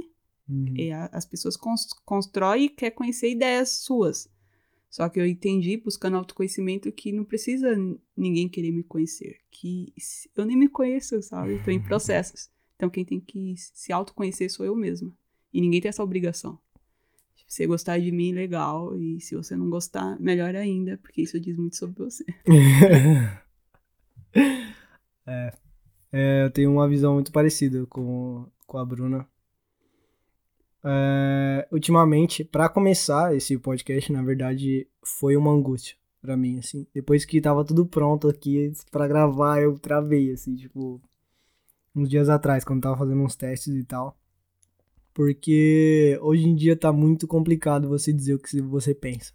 [0.49, 0.73] Uhum.
[0.77, 4.31] E a- as pessoas cons constroem e quer conhecer ideias suas.
[4.89, 7.75] Só que eu entendi, buscando autoconhecimento, que não precisa
[8.17, 9.41] ninguém querer me conhecer.
[9.51, 9.93] Que
[10.37, 11.55] eu nem me conheço, sabe?
[11.55, 12.49] Eu tô em processos.
[12.77, 15.13] Então quem tem que se autoconhecer sou eu mesma.
[15.53, 16.59] E ninguém tem essa obrigação.
[17.35, 18.97] Se você gostar de mim, legal.
[18.97, 22.25] E se você não gostar, melhor ainda, porque isso diz muito sobre você.
[25.27, 25.53] é.
[26.13, 29.27] É, eu tenho uma visão muito parecida com, com a Bruna.
[30.85, 36.87] É, ultimamente, pra começar esse podcast, na verdade, foi uma angústia pra mim, assim.
[36.95, 41.01] Depois que tava tudo pronto aqui pra gravar, eu travei, assim, tipo,
[41.95, 44.17] uns dias atrás, quando tava fazendo uns testes e tal.
[45.15, 49.33] Porque hoje em dia tá muito complicado você dizer o que você pensa.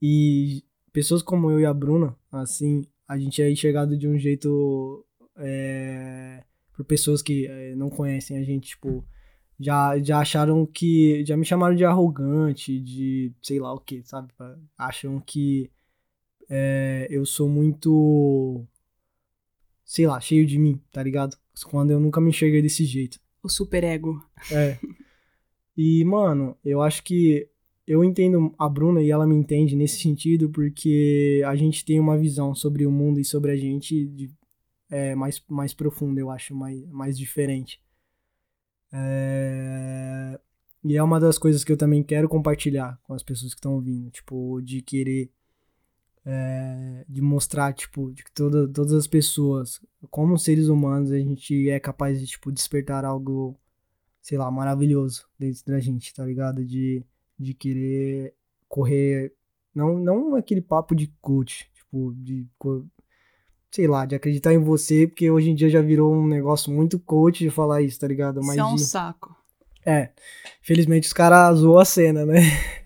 [0.00, 5.04] E pessoas como eu e a Bruna, assim, a gente é enxergado de um jeito
[5.36, 9.04] é, por pessoas que é, não conhecem a gente, tipo,
[9.60, 11.22] já, já acharam que.
[11.26, 14.32] Já me chamaram de arrogante, de sei lá o que, sabe?
[14.78, 15.70] Acham que
[16.48, 18.64] é, eu sou muito.
[19.84, 21.36] Sei lá, cheio de mim, tá ligado?
[21.66, 23.20] Quando eu nunca me enxerguei desse jeito.
[23.42, 24.22] O superego.
[24.52, 24.78] É.
[25.76, 27.48] E, mano, eu acho que
[27.86, 32.18] eu entendo a Bruna e ela me entende nesse sentido porque a gente tem uma
[32.18, 34.30] visão sobre o mundo e sobre a gente de,
[34.90, 37.80] é, mais, mais profunda, eu acho, mais, mais diferente.
[38.92, 40.38] É...
[40.82, 43.74] E é uma das coisas que eu também quero compartilhar com as pessoas que estão
[43.74, 45.30] ouvindo, tipo, de querer
[46.32, 51.68] é, de mostrar, tipo, de que toda, todas as pessoas, como seres humanos, a gente
[51.68, 53.58] é capaz de, tipo, despertar algo,
[54.22, 56.64] sei lá, maravilhoso dentro da gente, tá ligado?
[56.64, 57.04] De,
[57.36, 58.32] de querer
[58.68, 59.34] correr,
[59.74, 62.46] não, não aquele papo de coach, tipo, de,
[63.72, 66.98] sei lá, de acreditar em você, porque hoje em dia já virou um negócio muito
[67.00, 68.40] coach de falar isso, tá ligado?
[68.40, 68.84] Mas Isso é um de...
[68.84, 69.36] saco.
[69.84, 70.10] É,
[70.60, 72.40] felizmente os caras zoou a cena, né?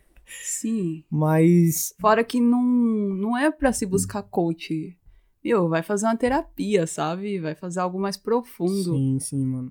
[0.65, 1.05] Sim.
[1.11, 1.95] Mas.
[2.01, 4.97] Fora que não, não é pra se buscar coach.
[5.45, 7.39] Meu, vai fazer uma terapia, sabe?
[7.39, 8.95] Vai fazer algo mais profundo.
[8.97, 9.71] Sim, sim, mano.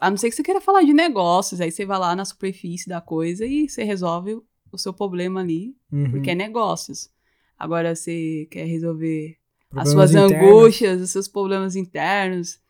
[0.00, 2.88] A não ser que você queira falar de negócios, aí você vai lá na superfície
[2.90, 4.38] da coisa e você resolve
[4.70, 6.10] o seu problema ali, Uhum.
[6.10, 7.10] porque é negócios.
[7.58, 9.38] Agora você quer resolver
[9.70, 10.46] Problemas as suas internos.
[10.46, 12.60] angústias, os seus problemas internos,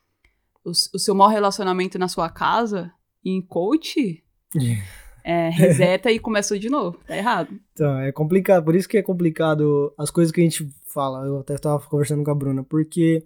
[0.63, 2.91] o, o seu mau relacionamento na sua casa,
[3.23, 4.23] em coach,
[5.25, 6.99] é, reseta e começa de novo.
[7.07, 7.49] Tá errado.
[7.73, 8.63] Então, é complicado.
[8.63, 11.25] Por isso que é complicado as coisas que a gente fala.
[11.25, 13.25] Eu até estava conversando com a Bruna, porque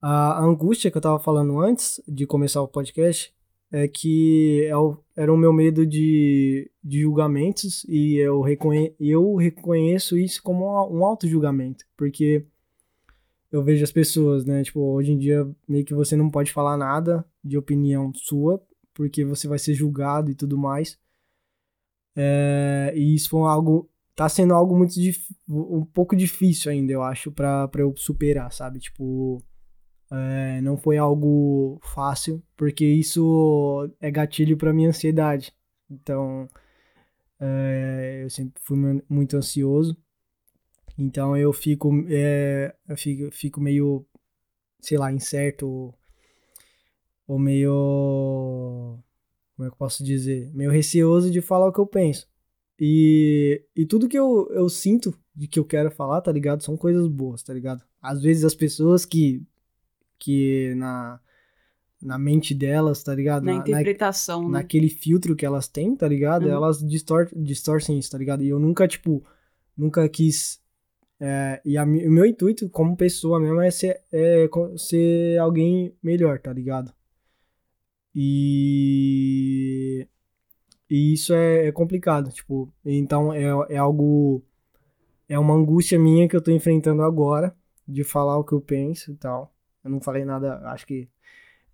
[0.00, 3.30] a angústia que eu tava falando antes de começar o podcast
[3.70, 10.16] é que é era o meu medo de, de julgamentos e eu, reconhe, eu reconheço
[10.16, 12.46] isso como um auto-julgamento, porque
[13.50, 14.62] eu vejo as pessoas, né?
[14.62, 18.62] Tipo, hoje em dia meio que você não pode falar nada de opinião sua,
[18.96, 20.98] porque você vai ser julgado e tudo mais.
[22.16, 23.90] É, e isso foi algo.
[24.14, 24.94] Tá sendo algo muito
[25.46, 28.80] um pouco difícil ainda, eu acho, pra, eu superar, sabe?
[28.80, 29.42] Tipo.
[30.10, 35.52] é, não foi algo fácil, porque isso é gatilho pra minha ansiedade.
[35.90, 36.48] Então.
[37.38, 39.94] é, eu sempre fui mu- muito ansioso.
[40.98, 41.90] Então eu fico.
[42.08, 44.06] é, eu fico, fico meio.
[44.80, 45.92] Sei lá, incerto.
[47.26, 48.98] Ou, meio
[49.56, 50.50] como é que eu posso dizer?
[50.54, 52.28] Meio receoso de falar o que eu penso.
[52.78, 56.62] E, e tudo que eu, eu sinto de que eu quero falar, tá ligado?
[56.62, 57.82] São coisas boas, tá ligado?
[58.00, 59.42] Às vezes as pessoas que
[60.18, 61.20] que na,
[62.00, 63.44] na mente delas, tá ligado?
[63.44, 64.52] Na interpretação, na, né?
[64.58, 66.44] Naquele filtro que elas têm, tá ligado?
[66.44, 66.52] Uhum.
[66.52, 68.42] Elas distor distorcem isso, tá ligado?
[68.42, 69.24] E eu nunca, tipo,
[69.76, 70.60] nunca quis.
[71.18, 76.38] É, e a, o meu intuito como pessoa mesmo é ser, é ser alguém melhor,
[76.38, 76.92] tá ligado?
[78.18, 80.08] E.
[80.88, 84.42] E isso é, é complicado, tipo, então é, é algo.
[85.28, 87.54] É uma angústia minha que eu tô enfrentando agora,
[87.86, 89.52] de falar o que eu penso e tal.
[89.84, 91.08] Eu não falei nada, acho que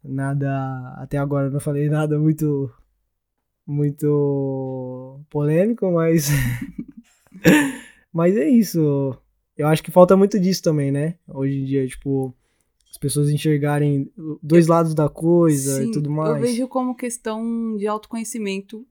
[0.05, 0.49] nada.
[0.97, 2.73] Até agora eu não falei nada muito.
[3.67, 6.29] Muito polêmico, mas.
[8.13, 9.17] mas é isso.
[9.57, 11.17] Eu acho que falta muito disso também, né?
[11.29, 12.35] Hoje em dia, tipo,
[12.93, 16.35] as pessoas enxergarem dois lados da coisa Sim, e tudo mais.
[16.35, 18.87] Eu vejo como questão de autoconhecimento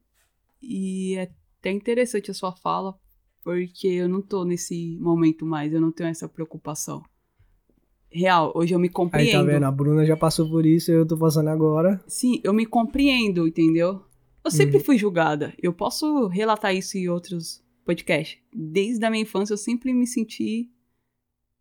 [0.60, 2.98] e é até interessante a sua fala,
[3.44, 7.04] porque eu não tô nesse momento mais, eu não tenho essa preocupação.
[8.10, 9.28] Real, hoje eu me compreendo.
[9.28, 12.04] Aí tá vendo, a Bruna já passou por isso, eu tô passando agora.
[12.08, 14.04] Sim, eu me compreendo, entendeu?
[14.44, 14.84] Eu sempre Uhum.
[14.84, 15.54] fui julgada.
[15.62, 18.40] Eu posso relatar isso em outros podcasts.
[18.52, 20.72] Desde a minha infância eu sempre me senti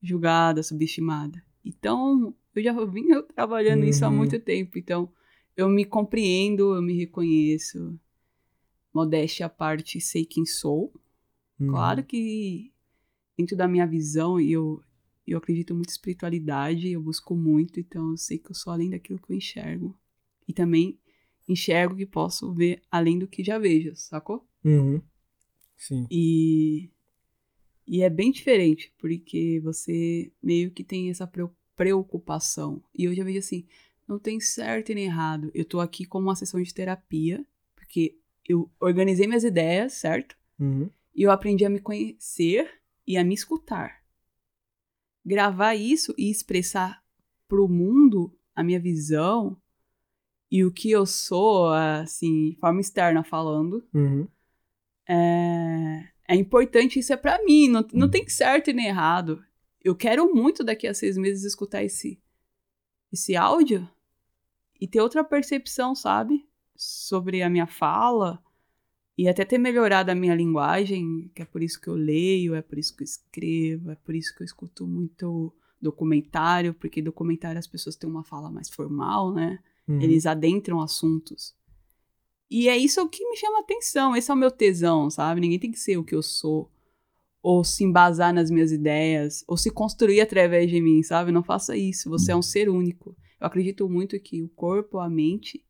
[0.03, 1.45] julgada, subestimada.
[1.65, 4.17] Então, eu já vim trabalhando isso há Uhum.
[4.17, 4.79] muito tempo.
[4.79, 5.13] Então,
[5.57, 7.99] eu me compreendo, eu me reconheço.
[8.93, 10.93] Modéstia à parte, sei quem sou.
[11.59, 11.69] Uhum.
[11.69, 12.73] Claro que
[13.37, 14.83] dentro da minha visão, eu,
[15.27, 18.91] eu acredito muito em espiritualidade, eu busco muito, então eu sei que eu sou além
[18.91, 19.97] daquilo que eu enxergo.
[20.49, 20.99] E também
[21.49, 24.47] enxergo que posso ver além do que já vejo, sacou?
[24.65, 25.01] Uhum.
[25.77, 26.07] Sim.
[26.11, 26.91] E,
[27.93, 32.81] e é bem diferente, porque você meio que tem essa preo- preocupação.
[32.97, 33.67] E eu já vejo assim,
[34.07, 35.51] não tem certo e nem errado.
[35.53, 38.17] Eu tô aqui como uma sessão de terapia, porque
[38.49, 40.37] eu organizei minhas ideias, certo?
[40.59, 40.89] Uhum.
[41.13, 42.71] E eu aprendi a me conhecer
[43.05, 44.01] e a me escutar.
[45.27, 47.03] Gravar isso e expressar
[47.49, 49.57] pro mundo a minha visão
[50.51, 54.29] e o que eu sou, assim, de forma externa falando, Uhum.
[55.09, 59.45] é, é importante, isso é pra mim, não, não tem certo e nem errado.
[59.83, 62.21] Eu quero muito daqui a seis meses escutar esse,
[63.13, 63.89] esse áudio
[64.81, 66.47] e ter outra percepção, sabe?
[66.77, 68.41] Sobre a minha fala
[69.19, 72.63] e até ter melhorado a minha linguagem, que é por isso que eu leio, é
[72.63, 77.59] por isso que eu escrevo, é por isso que eu escuto muito documentário, porque documentário
[77.59, 79.59] as pessoas têm uma fala mais formal, né?
[79.89, 80.01] Uhum.
[80.01, 81.57] Eles adentram assuntos.
[82.51, 85.41] E é isso que me chama atenção, esse é o meu tesão, sabe?
[85.41, 86.71] Ninguém tem que ser o que eu sou,
[87.43, 91.31] ou se embasar nas minhas ideias, ou se construir através de mim, sabe?
[91.31, 93.17] Não faça isso, você é um ser único.
[93.41, 95.65] Eu acredito muito que o corpo, a mente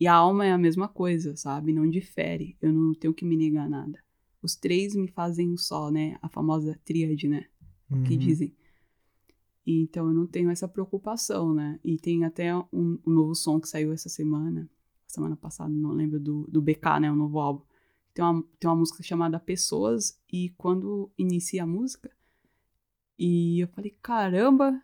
[0.00, 1.72] e a alma é a mesma coisa, sabe?
[1.72, 4.02] Não difere, eu não tenho que me negar nada.
[4.42, 6.18] Os três me fazem um só, né?
[6.22, 7.46] A famosa tríade, né?
[8.02, 8.18] que Uhum.
[8.18, 8.54] dizem.
[9.66, 11.78] Então eu não tenho essa preocupação, né?
[11.82, 14.68] E tem até um, um novo som que saiu essa semana,
[15.14, 17.10] semana passada, não lembro, do, do BK, né?
[17.10, 17.64] O novo álbum.
[18.12, 22.10] Tem uma, tem uma música chamada Pessoas, e quando inicia a música,
[23.18, 24.80] e eu falei, caramba,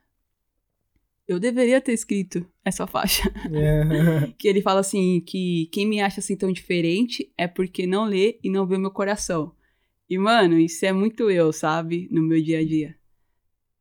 [1.26, 3.22] eu deveria ter escrito essa faixa.
[3.52, 4.32] É.
[4.36, 8.40] que ele fala assim, que quem me acha assim tão diferente é porque não lê
[8.42, 9.54] e não vê o meu coração.
[10.08, 12.08] E, mano, isso é muito eu, sabe?
[12.10, 12.96] No meu dia a dia.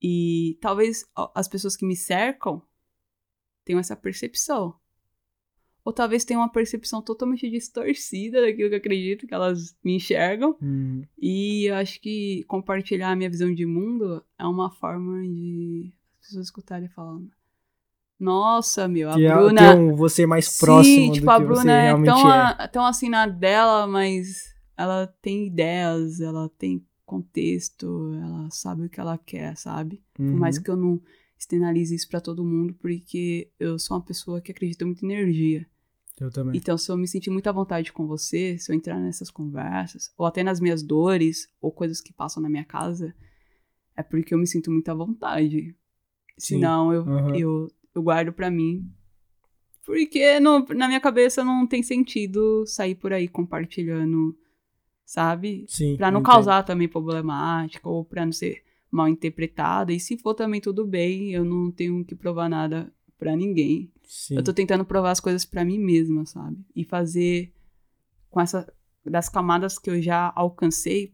[0.02, 2.62] E talvez as pessoas que me cercam
[3.66, 4.76] tenham essa percepção.
[5.90, 10.56] Ou talvez tenham uma percepção totalmente distorcida daquilo que eu acredito que elas me enxergam.
[10.62, 11.02] Uhum.
[11.20, 16.28] E eu acho que compartilhar a minha visão de mundo é uma forma de as
[16.28, 17.28] pessoas escutarem falando.
[18.20, 19.74] Nossa, meu, a Que é- Bruna.
[19.74, 22.68] ter um você mais próximo Sim, tipo, do a que Bruna é realmente tão, é.
[22.68, 29.00] tão assim na dela, mas ela tem ideias, ela tem contexto, ela sabe o que
[29.00, 30.04] ela quer, sabe?
[30.14, 30.64] Por mais Uhum.
[30.64, 31.02] que eu não
[31.36, 35.66] externalize isso pra todo mundo, porque eu sou uma pessoa que acredita muito em energia.
[36.20, 36.58] Eu também.
[36.58, 40.12] Então, se eu me sentir muito à vontade com você, se eu entrar nessas conversas,
[40.18, 43.16] ou até nas minhas dores, ou coisas que passam na minha casa,
[43.96, 45.76] é porque eu me sinto muito à vontade.
[46.38, 46.56] Sim.
[46.56, 47.36] Senão, eu, Aham.
[47.36, 48.90] eu, eu guardo pra mim.
[49.86, 54.38] Porque na minha cabeça não tem sentido sair por aí compartilhando,
[55.04, 55.66] sabe?
[55.68, 55.98] Sim.
[55.98, 56.32] Pra não entendo.
[56.32, 59.92] causar também problemática, ou pra não ser mal interpretada.
[59.92, 63.92] E se for também tudo bem, eu não tenho que provar nada pra ninguém.
[64.06, 64.38] Sim.
[64.38, 66.58] Eu tô tentando provar as coisas pra mim mesma, sabe?
[66.76, 67.54] E fazer
[68.32, 68.72] com essa
[69.06, 71.14] das camadas que eu já alcancei,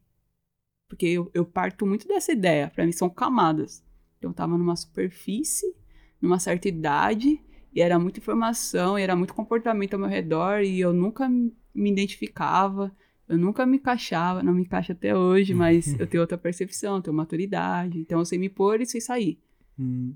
[0.88, 2.70] porque eu, eu parto muito dessa ideia.
[2.74, 3.84] Pra mim são camadas.
[4.22, 5.76] Eu tava numa superfície,
[6.22, 7.42] numa certa idade,
[7.74, 11.92] e era muita informação, e era muito comportamento ao meu redor, e eu nunca me
[11.92, 12.96] identificava,
[13.28, 17.02] eu nunca me encaixava, não me encaixo até hoje, mas eu tenho outra percepção, eu
[17.02, 19.40] tenho maturidade, então eu sei me pôr e sei sair.
[19.78, 20.14] Hum.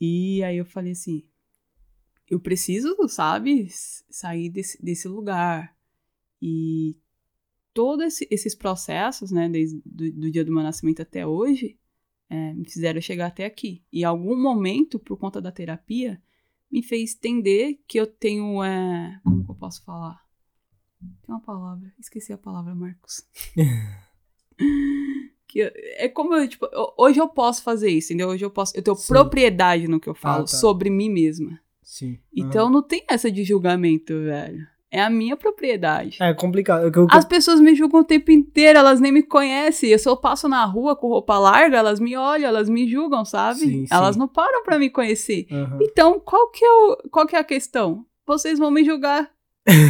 [0.00, 1.24] E aí eu falei assim,
[2.28, 5.76] eu preciso, sabe, sair desse, desse lugar.
[6.40, 6.96] E
[7.72, 11.78] todos esse, esses processos, né, desde do, do, dia do meu nascimento até hoje,
[12.28, 13.82] é, me fizeram chegar até aqui.
[13.92, 16.22] E algum momento, por conta da terapia,
[16.70, 20.22] me fez entender que eu tenho, é, como que eu posso falar?
[21.00, 23.26] Tem uma palavra, esqueci a palavra, Marcos.
[25.48, 28.28] que é como eu, tipo, hoje eu posso fazer isso, entendeu?
[28.28, 29.12] Hoje eu posso, eu tenho Sim.
[29.12, 30.46] propriedade no que eu falo ah, tá.
[30.48, 31.58] sobre mim mesma.
[31.82, 32.18] Sim.
[32.36, 32.72] Então uhum.
[32.72, 34.66] não tem essa de julgamento, velho.
[34.90, 36.16] É a minha propriedade.
[36.20, 36.82] É complicado.
[36.82, 39.90] Eu, eu, As pessoas me julgam o tempo inteiro, elas nem me conhecem.
[39.90, 43.24] Eu, se eu passo na rua com roupa larga, elas me olham, elas me julgam,
[43.24, 43.60] sabe?
[43.60, 44.18] Sim, elas sim.
[44.18, 45.46] não param para me conhecer.
[45.50, 45.78] Uhum.
[45.82, 48.04] Então, qual que, é o, qual que é a questão?
[48.26, 49.30] Vocês vão me julgar.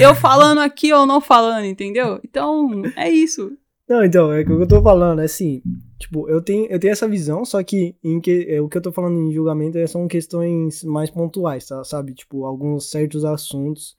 [0.00, 2.18] Eu falando aqui ou não falando, entendeu?
[2.24, 3.56] Então, é isso.
[3.88, 5.62] Não, então, é o que eu tô falando, é assim,
[5.98, 8.82] tipo, eu tenho, eu tenho essa visão, só que, em que é, o que eu
[8.82, 12.12] tô falando em julgamento é, são questões mais pontuais, tá, sabe?
[12.12, 13.96] Tipo, alguns certos assuntos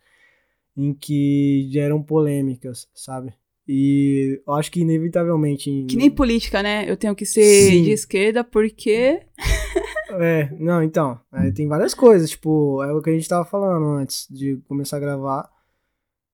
[0.77, 3.33] em que geram polêmicas, sabe?
[3.67, 5.85] E eu acho que inevitavelmente.
[5.87, 6.89] Que nem política, né?
[6.89, 7.83] Eu tenho que ser Sim.
[7.83, 9.21] de esquerda porque.
[10.19, 11.19] é, não, então.
[11.31, 14.97] É, tem várias coisas, tipo, é o que a gente tava falando antes de começar
[14.97, 15.49] a gravar.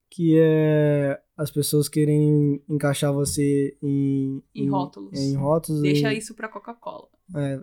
[0.10, 5.20] Que é as pessoas querem encaixar você em, em, em rótulos.
[5.20, 7.08] Em rótulos Deixa isso pra Coca-Cola.
[7.36, 7.60] É.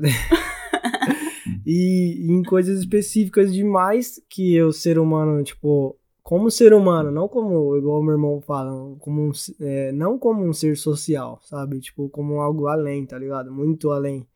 [1.64, 7.26] e, e em coisas específicas demais que o ser humano, tipo, como ser humano, não
[7.28, 11.80] como, igual meu irmão fala, como um, é, não como um ser social, sabe?
[11.80, 13.50] Tipo, como algo além, tá ligado?
[13.50, 14.26] Muito além.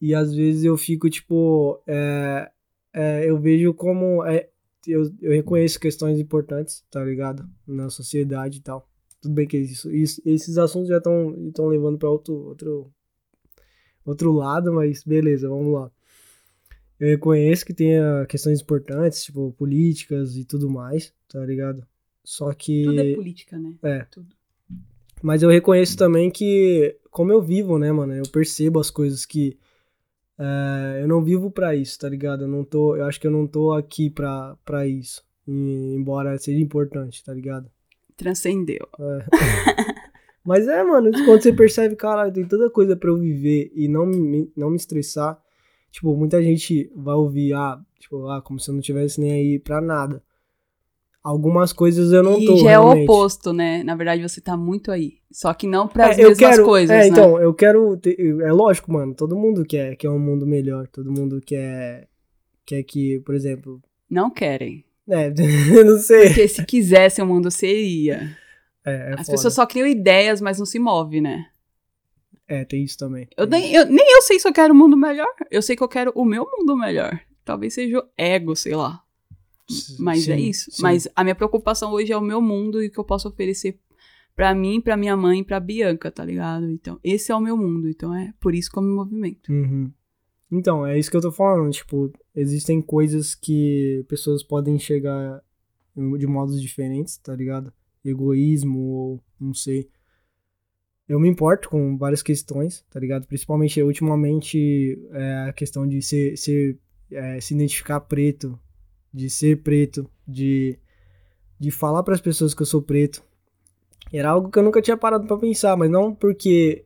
[0.00, 2.50] E às vezes eu fico, tipo, é,
[2.92, 4.24] é, eu vejo como.
[4.24, 4.48] É,
[4.86, 7.48] eu, eu reconheço questões importantes, tá ligado?
[7.66, 8.88] Na sociedade e tal.
[9.20, 12.92] Tudo bem que isso, isso esses assuntos já estão levando para outro, outro,
[14.04, 15.90] outro lado, mas beleza, vamos lá.
[17.00, 21.86] Eu reconheço que tenha questões importantes, tipo, políticas e tudo mais, tá ligado?
[22.22, 22.84] Só que.
[22.84, 23.74] Tudo é política, né?
[23.82, 24.04] É.
[24.10, 24.28] Tudo.
[25.22, 28.14] Mas eu reconheço também que, como eu vivo, né, mano?
[28.14, 29.58] Eu percebo as coisas que
[30.38, 32.44] é, eu não vivo para isso, tá ligado?
[32.44, 36.36] Eu não tô, eu acho que eu não tô aqui pra, pra isso, e, embora
[36.38, 37.70] seja importante, tá ligado?
[38.16, 38.88] Transcendeu.
[38.98, 39.24] É.
[40.44, 44.04] Mas é, mano, quando você percebe, cara, tem tanta coisa para eu viver e não
[44.04, 45.40] me, não me estressar,
[45.90, 49.58] tipo, muita gente vai ouvir, ah, tipo, ah, como se eu não tivesse nem aí
[49.58, 50.22] pra nada
[51.24, 52.54] algumas coisas eu não e tô.
[52.54, 52.98] E já realmente.
[52.98, 53.82] é o oposto, né?
[53.82, 55.14] Na verdade, você tá muito aí.
[55.32, 57.06] Só que não para as é, mesmas quero, coisas, é, né?
[57.08, 57.96] então, eu quero.
[57.96, 59.14] Ter, é lógico, mano.
[59.14, 60.86] Todo mundo quer, quer um mundo melhor.
[60.88, 62.06] Todo mundo quer.
[62.66, 63.82] Quer que, por exemplo.
[64.08, 64.84] Não querem.
[65.08, 65.30] É,
[65.82, 66.26] não sei.
[66.26, 68.36] Porque se quisesse o mundo seria.
[68.84, 69.30] É, é As foda.
[69.32, 71.46] pessoas só criam ideias, mas não se movem, né?
[72.46, 73.26] É, tem isso também.
[73.36, 75.28] Eu nem, eu, nem eu sei se eu quero um mundo melhor.
[75.50, 77.18] Eu sei que eu quero o meu mundo melhor.
[77.42, 79.03] Talvez seja o ego, sei lá.
[79.98, 80.70] Mas é sim, é isso.
[80.70, 80.82] Sim.
[80.82, 83.78] Mas a minha preocupação hoje é o meu mundo e o que eu posso oferecer
[84.34, 86.68] para mim, para minha mãe e pra Bianca, tá ligado?
[86.68, 87.88] Então, esse é o meu mundo.
[87.88, 89.50] Então, é por isso que eu me movimento.
[89.50, 89.90] Uhum.
[90.50, 91.72] Então, é isso que eu tô falando.
[91.72, 95.40] Tipo, existem coisas que pessoas podem enxergar
[96.18, 97.72] de modos diferentes, tá ligado?
[98.04, 99.88] Egoísmo ou não sei.
[101.08, 103.26] Eu me importo com várias questões, tá ligado?
[103.26, 106.78] Principalmente, ultimamente, é, a questão de ser, ser
[107.10, 108.58] é, se identificar preto
[109.14, 110.76] de ser preto, de,
[111.58, 113.22] de falar para as pessoas que eu sou preto.
[114.12, 116.84] Era algo que eu nunca tinha parado para pensar, mas não porque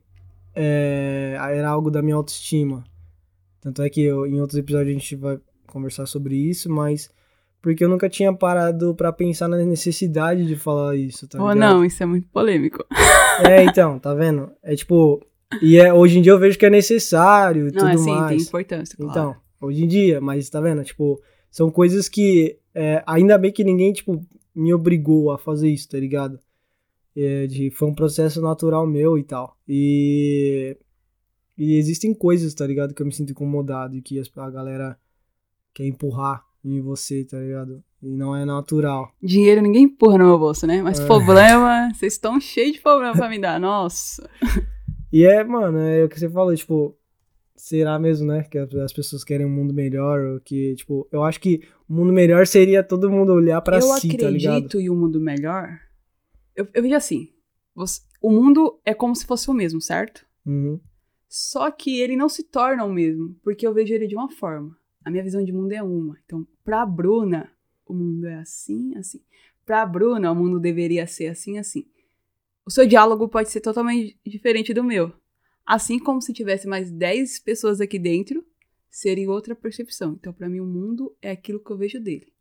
[0.54, 2.84] é, era algo da minha autoestima.
[3.62, 7.10] Tanto é que eu, em outros episódios a gente vai conversar sobre isso, mas
[7.62, 11.84] porque eu nunca tinha parado para pensar na necessidade de falar isso, tá Ou não,
[11.84, 12.84] isso é muito polêmico.
[13.40, 14.50] É, então, tá vendo?
[14.64, 15.24] É tipo,
[15.62, 18.36] e é, hoje em dia eu vejo que é necessário e tudo é, sim, mais.
[18.36, 19.10] tem importância, claro.
[19.12, 20.82] Então, hoje em dia, mas tá vendo?
[20.82, 24.24] Tipo, são coisas que, é, ainda bem que ninguém, tipo,
[24.54, 26.38] me obrigou a fazer isso, tá ligado?
[27.16, 29.56] É, de, foi um processo natural meu e tal.
[29.66, 30.76] E,
[31.56, 32.94] e existem coisas, tá ligado?
[32.94, 34.98] Que eu me sinto incomodado e que a galera
[35.74, 37.82] quer empurrar em você, tá ligado?
[38.02, 39.12] E não é natural.
[39.22, 40.82] Dinheiro ninguém empurra no meu bolso, né?
[40.82, 41.06] Mas é.
[41.06, 44.28] problema, vocês estão cheios de problema pra me dar, nossa.
[45.10, 46.94] E é, mano, é o que você falou, tipo,
[47.58, 48.44] será mesmo, né?
[48.44, 51.96] Que as pessoas querem um mundo melhor, ou que, tipo, eu acho que o um
[51.96, 54.52] mundo melhor seria todo mundo olhar para si, tá ligado?
[54.52, 55.78] Eu acredito em um mundo melhor.
[56.54, 57.28] Eu, eu vejo assim,
[57.74, 60.24] você, o mundo é como se fosse o mesmo, certo?
[60.46, 60.80] Uhum.
[61.28, 64.76] Só que ele não se torna o mesmo, porque eu vejo ele de uma forma.
[65.04, 66.16] A minha visão de mundo é uma.
[66.24, 67.50] Então, pra Bruna,
[67.86, 69.20] o mundo é assim, assim.
[69.66, 71.84] Pra Bruna, o mundo deveria ser assim, assim.
[72.64, 75.12] O seu diálogo pode ser totalmente diferente do meu.
[75.68, 78.42] Assim como se tivesse mais 10 pessoas aqui dentro
[78.88, 80.14] seria outra percepção.
[80.14, 82.32] Então, para mim, o mundo é aquilo que eu vejo dele.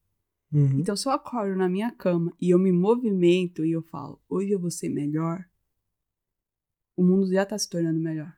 [0.50, 0.80] Uhum.
[0.80, 4.52] Então, se eu acordo na minha cama e eu me movimento e eu falo, hoje
[4.52, 5.46] eu vou ser melhor,
[6.96, 8.34] o mundo já tá se tornando melhor.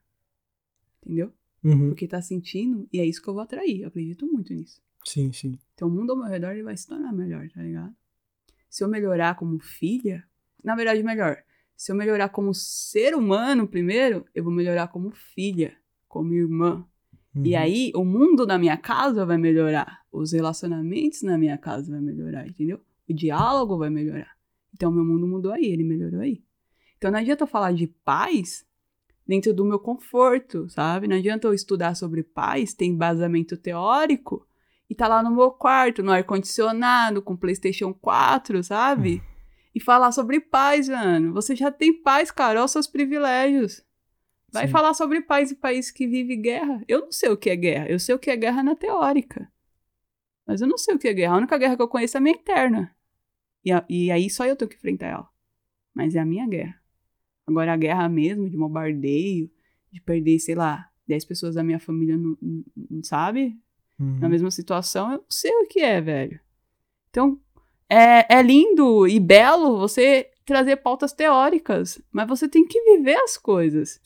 [1.03, 1.31] Entendeu?
[1.63, 1.89] Uhum.
[1.89, 3.81] Porque tá sentindo e é isso que eu vou atrair.
[3.81, 4.81] Eu acredito muito nisso.
[5.05, 5.59] Sim, sim.
[5.75, 7.95] Então, o mundo ao meu redor ele vai se tornar melhor, tá ligado?
[8.67, 10.27] Se eu melhorar como filha,
[10.63, 11.43] na verdade, melhor.
[11.80, 15.77] Se eu melhorar como ser humano primeiro, eu vou melhorar como filha,
[16.09, 16.86] como irmã.
[17.34, 17.57] E Uhum.
[17.57, 20.01] aí, o mundo na minha casa vai melhorar.
[20.11, 22.82] Os relacionamentos na minha casa vai melhorar, entendeu?
[23.09, 24.36] O diálogo vai melhorar.
[24.73, 26.43] Então, meu mundo mudou aí, ele melhorou aí.
[26.97, 28.65] Então, não adianta eu falar de paz
[29.25, 31.07] dentro do meu conforto, sabe?
[31.07, 34.45] Não adianta eu estudar sobre paz, ter embasamento teórico,
[34.89, 39.23] e tá lá no meu quarto, no ar-condicionado, com PlayStation 4, sabe?
[39.74, 41.34] E falar sobre paz, mano.
[41.34, 42.59] Você já tem paz, cara.
[42.59, 43.84] Olha os seus privilégios.
[44.51, 44.72] Vai Sim.
[44.72, 46.84] falar sobre paz em país que vive guerra.
[46.88, 47.88] Eu não sei o que é guerra.
[47.88, 49.51] Eu sei o que é guerra na teórica.
[50.47, 51.36] Mas eu não sei o que é guerra.
[51.36, 52.95] A única guerra que eu conheço é a minha interna.
[53.63, 55.30] E, a- e aí só eu tenho que enfrentar ela.
[55.93, 56.82] Mas é a minha guerra.
[57.45, 59.51] Agora a guerra mesmo, de bombardeio,
[59.91, 63.55] de perder, sei lá, 10 pessoas da minha família, não, não- não sabe?
[63.99, 64.17] Uhum.
[64.20, 66.39] na mesma situação, eu não sei o que é, velho.
[67.09, 67.38] Então,
[67.89, 73.37] é, é lindo e belo você trazer pautas teóricas, mas você tem que viver as
[73.37, 73.99] coisas.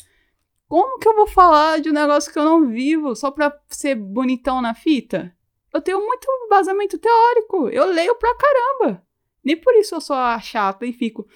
[0.67, 3.95] Como que eu vou falar de um negócio que eu não vivo só pra ser
[3.95, 5.35] bonitão na fita?
[5.73, 7.69] Eu tenho muito vazamento teórico.
[7.69, 9.03] Eu leio pra caramba.
[9.43, 11.27] Nem por isso eu sou a chata e fico.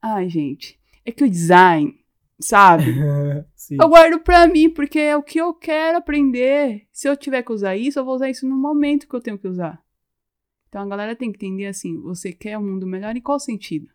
[0.00, 1.94] Ai, gente, é que o design,
[2.38, 2.94] sabe?
[3.70, 6.86] Eu guardo pra mim, porque é o que eu quero aprender.
[6.92, 9.36] Se eu tiver que usar isso, eu vou usar isso no momento que eu tenho
[9.36, 9.82] que usar.
[10.76, 13.88] Então a galera tem que entender assim: você quer um mundo melhor em qual sentido?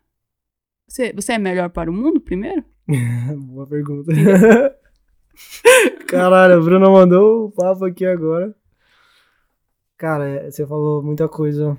[0.88, 2.64] Você, você é melhor para o mundo primeiro?
[3.38, 4.10] Boa pergunta.
[6.08, 8.52] Caralho, a Bruna mandou o papo aqui agora.
[9.96, 11.78] Cara, é, você falou muita coisa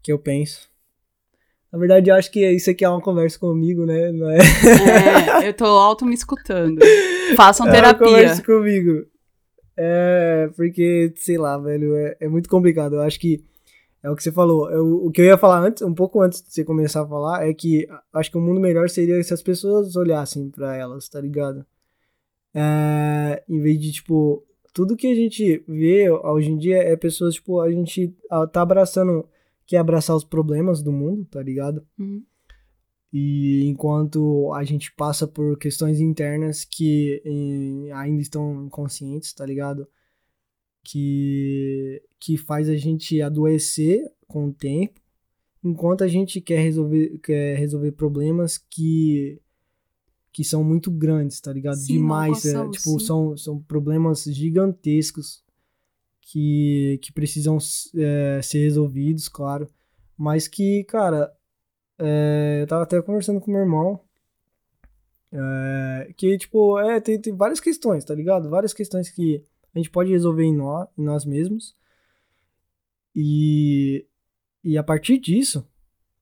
[0.00, 0.70] que eu penso.
[1.72, 4.12] Na verdade, eu acho que isso aqui é uma conversa comigo, né?
[4.12, 4.38] Não é,
[5.42, 6.78] É, eu tô auto me escutando.
[7.34, 8.06] Façam é uma terapia.
[8.06, 9.04] conversa comigo.
[9.76, 12.94] É, porque, sei lá, velho, é, é muito complicado.
[12.94, 13.44] Eu acho que
[14.02, 14.70] é o que você falou.
[14.70, 17.46] Eu- o que eu ia falar antes, um pouco antes de você começar a falar,
[17.48, 21.20] é que acho que o mundo melhor seria se as pessoas olhassem pra elas, tá
[21.20, 21.64] ligado?
[22.54, 24.42] É, em vez de, tipo,
[24.72, 28.14] tudo que a gente vê hoje em dia é pessoas, tipo, a gente
[28.52, 29.26] tá abraçando,
[29.66, 31.84] quer abraçar os problemas do mundo, tá ligado?
[31.98, 32.22] Uhum.
[33.12, 39.88] E enquanto a gente passa por questões internas que eh, ainda estão inconscientes, tá ligado?
[40.88, 45.00] Que, que faz a gente adoecer com o tempo,
[45.64, 49.40] enquanto a gente quer resolver, quer resolver problemas que,
[50.32, 51.76] que são muito grandes, tá ligado?
[51.76, 52.46] Sim, Demais.
[52.46, 53.00] é, tipo, sim.
[53.00, 55.42] são, são problemas gigantescos
[56.20, 57.58] que, que precisam
[57.96, 59.68] eh, ser resolvidos, claro.
[60.16, 61.32] Mas que, cara,
[61.98, 64.00] é, eu tava até conversando com meu irmão.
[65.32, 68.48] é, que, tipo, é, tem, tem várias questões, tá ligado?
[68.48, 69.44] Várias questões que
[69.76, 71.76] a gente pode resolver em nós, em nós mesmos.
[73.14, 74.06] E,
[74.64, 75.66] e a partir disso,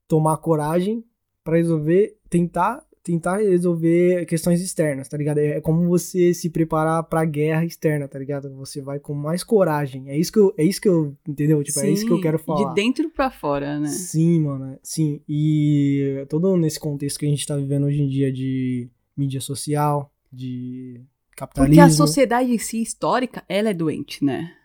[0.09, 1.05] tomar coragem
[1.45, 5.39] pra resolver, tentar, tentar resolver questões externas, tá ligado?
[5.39, 8.53] É como você se preparar pra guerra externa, tá ligado?
[8.57, 10.09] Você vai com mais coragem.
[10.09, 11.63] É isso que eu, é isso que eu entendeu?
[11.63, 12.71] Tipo, é isso que eu Sim, quero falar.
[12.71, 13.89] De dentro pra fora, né?
[13.89, 15.21] Sim, mano, sim.
[15.29, 20.13] E todo nesse contexto que a gente tá vivendo hoje em dia de mídia social,
[20.33, 21.01] de
[21.37, 21.83] Porque capitalismo.
[21.85, 24.57] a sociedade em si, histórica, ela é doente, né?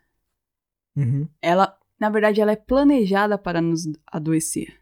[0.96, 4.80] Uhum, ela, na verdade, ela é planejada para nos adoecer.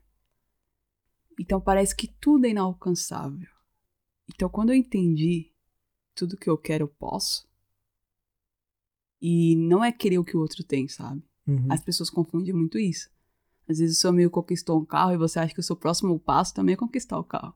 [1.39, 3.47] Então parece que tudo é inalcançável.
[4.33, 5.51] Então quando eu entendi
[6.15, 7.47] tudo que eu quero, eu posso.
[9.21, 11.21] E não é querer o que o outro tem, sabe?
[11.47, 11.67] uhum.
[11.69, 13.09] As pessoas confundem muito isso.
[13.67, 16.17] Às vezes o seu amigo conquistou um carro e você acha que o seu próximo
[16.19, 17.53] passo também é conquistar o carro.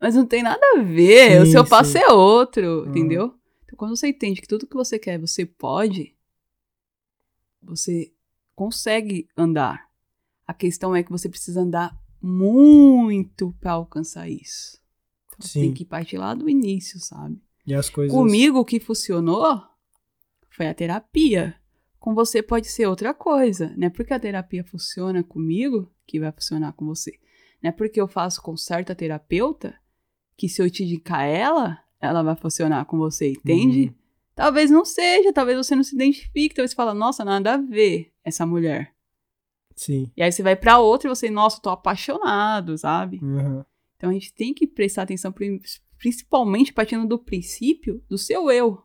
[0.00, 1.98] Mas não tem nada a ver, o Sim, seu passo sim.
[1.98, 2.88] é outro, Uhum.
[2.88, 3.34] entendeu?
[3.64, 6.14] Então quando você entende que tudo que você quer você pode,
[7.62, 8.12] você
[8.54, 9.88] consegue andar.
[10.46, 14.80] A questão é que você precisa andar muito para alcançar isso.
[15.26, 15.74] Então, você tem Sim.
[15.74, 17.40] que partir lá do início, sabe?
[17.66, 18.14] E as coisas.
[18.14, 19.62] Comigo o que funcionou
[20.50, 21.56] foi a terapia.
[21.98, 23.74] Com você pode ser outra coisa.
[23.76, 27.18] Não é porque a terapia funciona comigo que vai funcionar com você.
[27.62, 29.74] Não é porque eu faço com certa terapeuta
[30.36, 33.86] que se eu te indicar ela, ela vai funcionar com você, entende?
[33.86, 33.94] Uhum.
[34.34, 38.12] Talvez não seja, talvez você não se identifique, talvez você fala, nossa, nada a ver
[38.24, 38.92] essa mulher.
[39.76, 40.10] Sim.
[40.16, 43.18] E aí você vai pra outra e você, nossa, tô apaixonado, sabe?
[43.22, 43.64] Uhum.
[43.96, 45.60] Então a gente tem que prestar atenção, pri-
[45.98, 48.82] principalmente partindo do princípio do seu eu.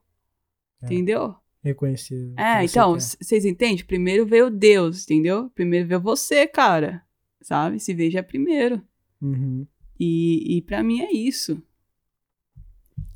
[0.81, 0.85] É.
[0.85, 1.35] Entendeu?
[1.63, 2.33] Reconhecer.
[2.37, 3.83] o É, então, vocês entendem?
[3.83, 5.49] Primeiro veio Deus, entendeu?
[5.53, 7.03] Primeiro veio você, cara.
[7.41, 7.79] Sabe?
[7.79, 8.81] Se veja primeiro.
[9.21, 9.65] Uhum.
[9.99, 11.61] E, e para mim é isso.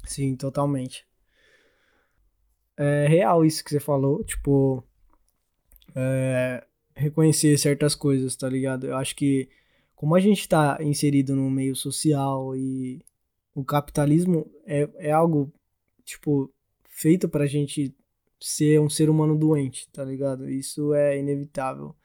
[0.06, 1.06] Sim, totalmente.
[2.76, 4.84] É real isso que você falou, tipo,
[5.96, 8.88] é, reconhecer certas coisas, tá ligado?
[8.88, 9.50] Eu acho que
[9.96, 13.02] como a gente tá inserido no meio social e
[13.56, 15.54] o capitalismo é, é algo,
[16.04, 16.52] tipo,
[16.84, 17.96] feito pra gente
[18.40, 20.50] ser um ser humano doente, tá ligado?
[20.50, 21.96] Isso é inevitável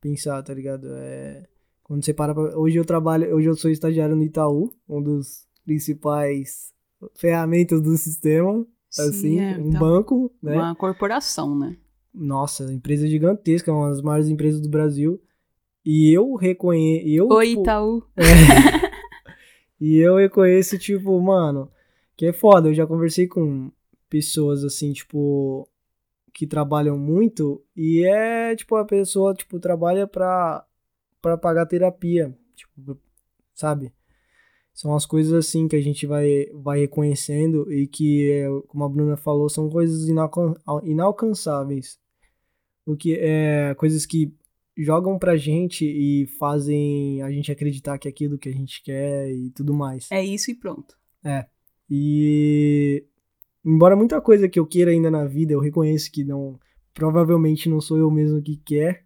[0.00, 0.88] pensar, tá ligado?
[0.94, 1.46] É,
[1.82, 2.58] quando você para pra...
[2.58, 6.72] Hoje eu trabalho, hoje eu sou estagiário no Itaú, um dos principais
[7.14, 8.66] ferramentas do sistema,
[8.98, 10.56] assim, é, um então, banco, né?
[10.56, 11.76] Uma corporação, né?
[12.14, 15.20] Nossa, empresa gigantesca, uma das maiores empresas do Brasil.
[15.84, 18.02] E eu reconheço, eu, Oi, tipo, Itaú.
[19.80, 21.70] e eu reconheço, tipo, mano,
[22.16, 22.68] que é foda.
[22.68, 23.72] Eu já conversei com
[24.08, 25.68] pessoas, assim, tipo,
[26.32, 30.64] que trabalham muito e é, tipo, a pessoa, tipo, trabalha pra,
[31.20, 32.98] pra pagar terapia, tipo,
[33.54, 33.92] sabe?
[34.74, 38.88] São as coisas, assim, que a gente vai, vai reconhecendo e que, é, como a
[38.88, 41.98] Bruna falou, são coisas inalcan- inalcançáveis.
[42.86, 44.34] O que é coisas que
[44.76, 49.30] jogam pra gente e fazem a gente acreditar que é aquilo que a gente quer
[49.30, 50.10] e tudo mais.
[50.10, 50.96] É isso e pronto.
[51.88, 53.04] E
[53.64, 56.58] embora muita coisa que eu queira ainda na vida, eu reconheço que não,
[56.94, 59.04] provavelmente não sou eu mesmo que quer.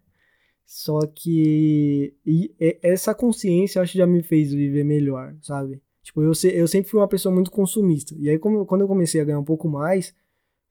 [0.69, 5.81] Só que e- e- essa consciência eu acho que já me fez viver melhor, sabe?
[6.03, 8.13] Tipo, eu, se- eu sempre fui uma pessoa muito consumista.
[8.19, 10.13] E aí, como, quando eu comecei a ganhar um pouco mais,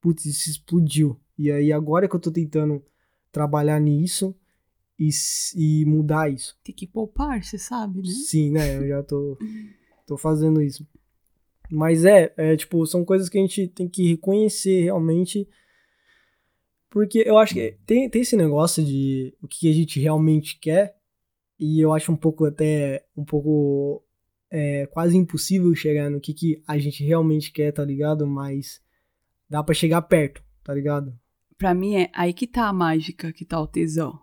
[0.01, 1.19] putz, isso explodiu.
[1.39, 2.85] E aí, agora que eu tô tentando
[3.33, 4.35] trabalhar nisso
[4.99, 5.09] e,
[5.57, 6.59] e mudar isso.
[6.63, 8.09] Tem que poupar, você sabe, né?
[8.09, 8.77] Sim, né?
[8.77, 9.39] Eu já tô,
[10.07, 10.87] tô fazendo isso.
[11.71, 15.49] Mas é, é, tipo, são coisas que a gente tem que reconhecer realmente.
[16.91, 20.97] Porque eu acho que tem, tem esse negócio de o que a gente realmente quer.
[21.59, 24.05] E eu acho um pouco até, um pouco
[24.51, 28.27] é, quase impossível chegar no que, que a gente realmente quer, tá ligado?
[28.27, 28.81] Mas
[29.49, 31.19] dá pra chegar perto, tá ligado?
[31.57, 34.19] Pra mim é aí que tá a mágica, que tá o tesão.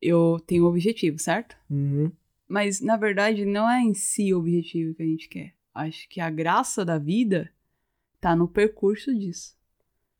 [0.00, 1.56] Eu tenho um objetivo, certo?
[1.68, 2.10] Uhum.
[2.48, 5.54] Mas na verdade não é em si o objetivo que a gente quer.
[5.74, 7.50] Acho que a graça da vida
[8.20, 9.54] tá no percurso disso.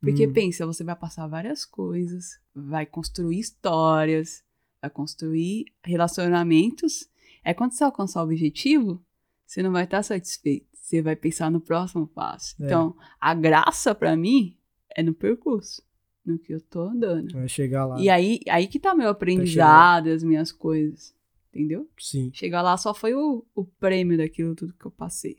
[0.00, 0.32] Porque Hum.
[0.32, 4.42] pensa, você vai passar várias coisas, vai construir histórias,
[4.80, 7.08] vai construir relacionamentos.
[7.44, 9.02] É quando você alcançar o objetivo,
[9.46, 10.66] você não vai estar satisfeito.
[10.72, 12.56] Você vai pensar no próximo passo.
[12.60, 12.66] É.
[12.66, 14.56] Então, a graça pra mim
[14.96, 15.82] é no percurso,
[16.24, 17.32] no que eu tô andando.
[17.32, 18.00] Vai chegar lá.
[18.00, 21.14] E aí, aí que tá meu aprendizado, as minhas coisas.
[21.52, 21.88] Entendeu?
[21.98, 22.30] Sim.
[22.32, 25.38] Chegar lá só foi o, o prêmio daquilo tudo que eu passei.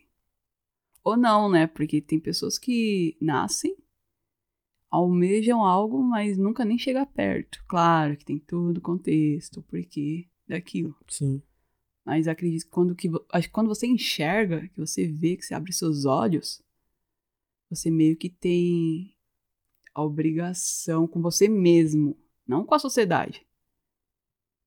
[1.04, 1.68] Ou não, né?
[1.68, 3.76] Porque tem pessoas que nascem,
[4.92, 7.64] almejam algo, mas nunca nem chega perto.
[7.68, 10.94] Claro que tem todo o contexto, porquê daquilo.
[11.08, 11.42] Sim.
[12.06, 15.46] Mas acredito que quando, que vo- acho que quando você enxerga, que você vê, que
[15.46, 16.62] você abre seus olhos,
[17.70, 19.16] você meio que tem
[19.96, 23.46] a obrigação com você mesmo, não com a sociedade,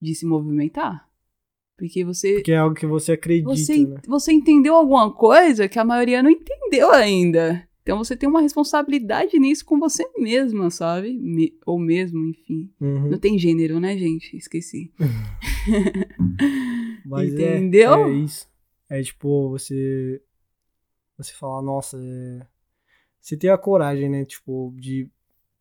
[0.00, 1.10] de se movimentar.
[1.76, 4.00] Porque você Porque é algo que você acredita, você, né?
[4.06, 7.68] você entendeu alguma coisa que a maioria não entendeu ainda.
[7.84, 11.18] Então você tem uma responsabilidade nisso com você mesma, sabe?
[11.18, 12.72] Me- ou mesmo, enfim.
[12.80, 13.10] Uhum.
[13.10, 14.34] Não tem gênero, né, gente?
[14.34, 14.90] Esqueci.
[17.04, 18.06] Mas é- Entendeu?
[18.06, 18.48] É, isso.
[18.88, 20.22] É tipo, você.
[21.18, 22.46] Você falar, nossa, é...
[23.20, 24.24] você ter a coragem, né?
[24.24, 25.06] Tipo, de,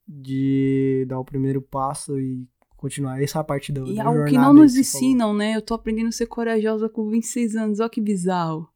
[0.07, 2.47] de dar o primeiro passo e
[2.77, 3.21] continuar.
[3.21, 4.79] Essa é a parte da, E da algo que não nos falou.
[4.81, 5.57] ensinam, né?
[5.57, 7.81] Eu tô aprendendo a ser corajosa com 26 anos.
[7.81, 8.69] Olha que bizarro.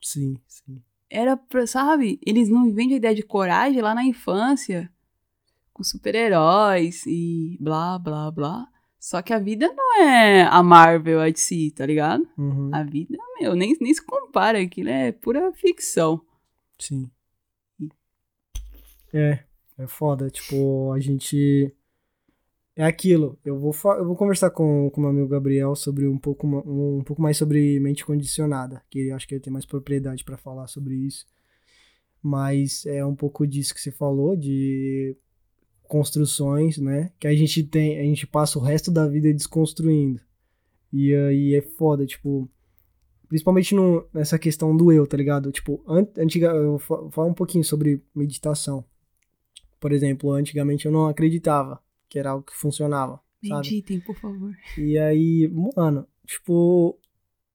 [0.00, 0.80] Sim, sim.
[1.14, 2.18] Era pra, sabe?
[2.26, 4.90] Eles não vendem a ideia de coragem lá na infância.
[5.70, 8.66] Com super-heróis e blá, blá, blá.
[8.98, 12.26] Só que a vida não é a Marvel, a DC, tá ligado?
[12.38, 14.58] Uhum, A vida, meu, nem, nem se compara.
[14.60, 16.22] Aquilo é pura ficção.
[16.78, 17.10] Sim.
[19.12, 19.40] É,
[19.76, 20.30] é foda.
[20.30, 21.74] Tipo, a gente.
[22.82, 23.38] É aquilo.
[23.44, 27.04] Eu vou, eu vou conversar com o meu amigo Gabriel sobre um pouco, um, um
[27.04, 28.82] pouco mais sobre mente condicionada.
[28.90, 31.24] Que eu acho que ele tem mais propriedade pra falar sobre isso.
[32.20, 35.16] Mas é um pouco disso que você falou, de
[35.84, 37.12] construções, né?
[37.20, 40.20] Que a gente tem, a gente passa o resto da vida desconstruindo.
[40.92, 42.50] E aí é foda, tipo,
[43.28, 45.52] principalmente no, nessa questão do eu, tá ligado?
[45.52, 48.84] Tipo, an antiga, eu vou falar um pouquinho sobre meditação.
[49.78, 51.80] Por exemplo, antigamente eu não acreditava
[52.12, 53.70] que era algo que funcionava, sabe?
[53.70, 54.54] Meditem, por favor.
[54.76, 57.00] E aí, mano, tipo,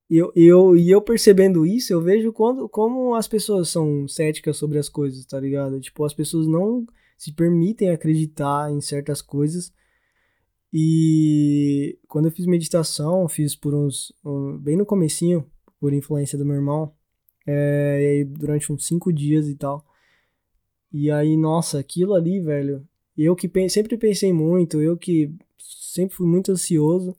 [0.10, 4.80] eu, eu, e eu percebendo isso, eu vejo quando, como as pessoas são céticas sobre
[4.80, 5.80] as coisas, tá ligado?
[5.80, 6.88] Tipo, as pessoas não
[7.20, 9.72] se permitem acreditar em certas coisas.
[10.74, 14.12] E quando eu fiz meditação, fiz por uns.
[14.26, 15.46] Um, bem no comecinho,
[15.80, 16.92] por influência do meu irmão.
[17.46, 19.86] É, durante uns cinco dias e tal.
[20.92, 22.84] E aí, nossa, aquilo ali, velho.
[23.18, 27.16] Eu que sempre pensei muito, eu que sempre fui muito ansioso.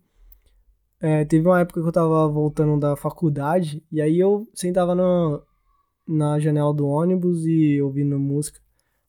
[1.01, 5.41] É, teve uma época que eu tava voltando da faculdade, e aí eu sentava na,
[6.07, 8.61] na janela do ônibus e ouvindo música.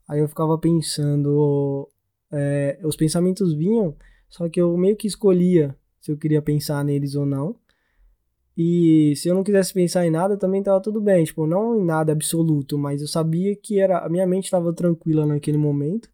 [0.07, 1.87] Aí eu ficava pensando,
[2.31, 3.95] é, os pensamentos vinham,
[4.27, 7.55] só que eu meio que escolhia se eu queria pensar neles ou não.
[8.57, 11.85] E se eu não quisesse pensar em nada, também tava tudo bem, tipo, não em
[11.85, 16.09] nada absoluto, mas eu sabia que era a minha mente estava tranquila naquele momento.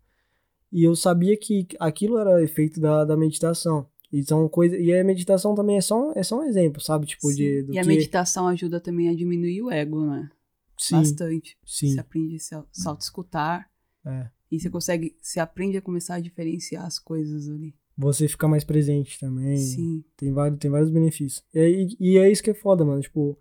[0.75, 3.87] E eu sabia que aquilo era efeito da, da meditação.
[4.11, 4.77] E são coisas.
[4.77, 7.05] E a meditação também é só, é só um exemplo, sabe?
[7.05, 7.35] Tipo, Sim.
[7.35, 7.65] de.
[7.69, 7.87] e a que...
[7.87, 10.29] meditação ajuda também a diminuir o ego, né?
[10.77, 11.57] Sim, Bastante.
[11.65, 11.93] sim.
[11.93, 13.69] Você aprende a se, se auto-escutar.
[14.05, 14.27] É.
[14.51, 15.15] E você consegue.
[15.21, 17.73] Você aprende a começar a diferenciar as coisas ali.
[17.97, 19.57] Você fica mais presente também.
[19.57, 20.03] Sim.
[20.17, 21.41] Tem vários, tem vários benefícios.
[21.53, 22.99] E, e é isso que é foda, mano.
[22.99, 23.39] Tipo,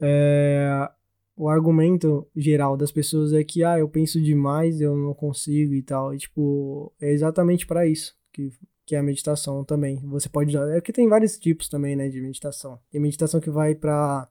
[0.00, 0.90] é,
[1.36, 5.82] o argumento geral das pessoas é que, ah, eu penso demais, eu não consigo e
[5.82, 6.14] tal.
[6.14, 8.52] E, tipo, é exatamente para isso que,
[8.86, 10.00] que é a meditação também.
[10.06, 10.56] Você pode.
[10.56, 12.78] É que tem vários tipos também, né, de meditação.
[12.90, 14.28] Tem meditação que vai para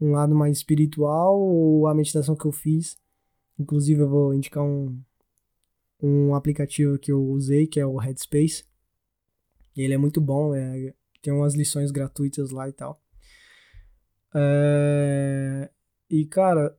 [0.00, 2.96] um lado mais espiritual, ou a meditação que eu fiz.
[3.58, 5.00] Inclusive, eu vou indicar um,
[6.02, 8.64] um aplicativo que eu usei, que é o Headspace.
[9.76, 10.92] Ele é muito bom, é,
[11.22, 13.00] tem umas lições gratuitas lá e tal.
[14.34, 15.70] É,
[16.12, 16.76] e, cara,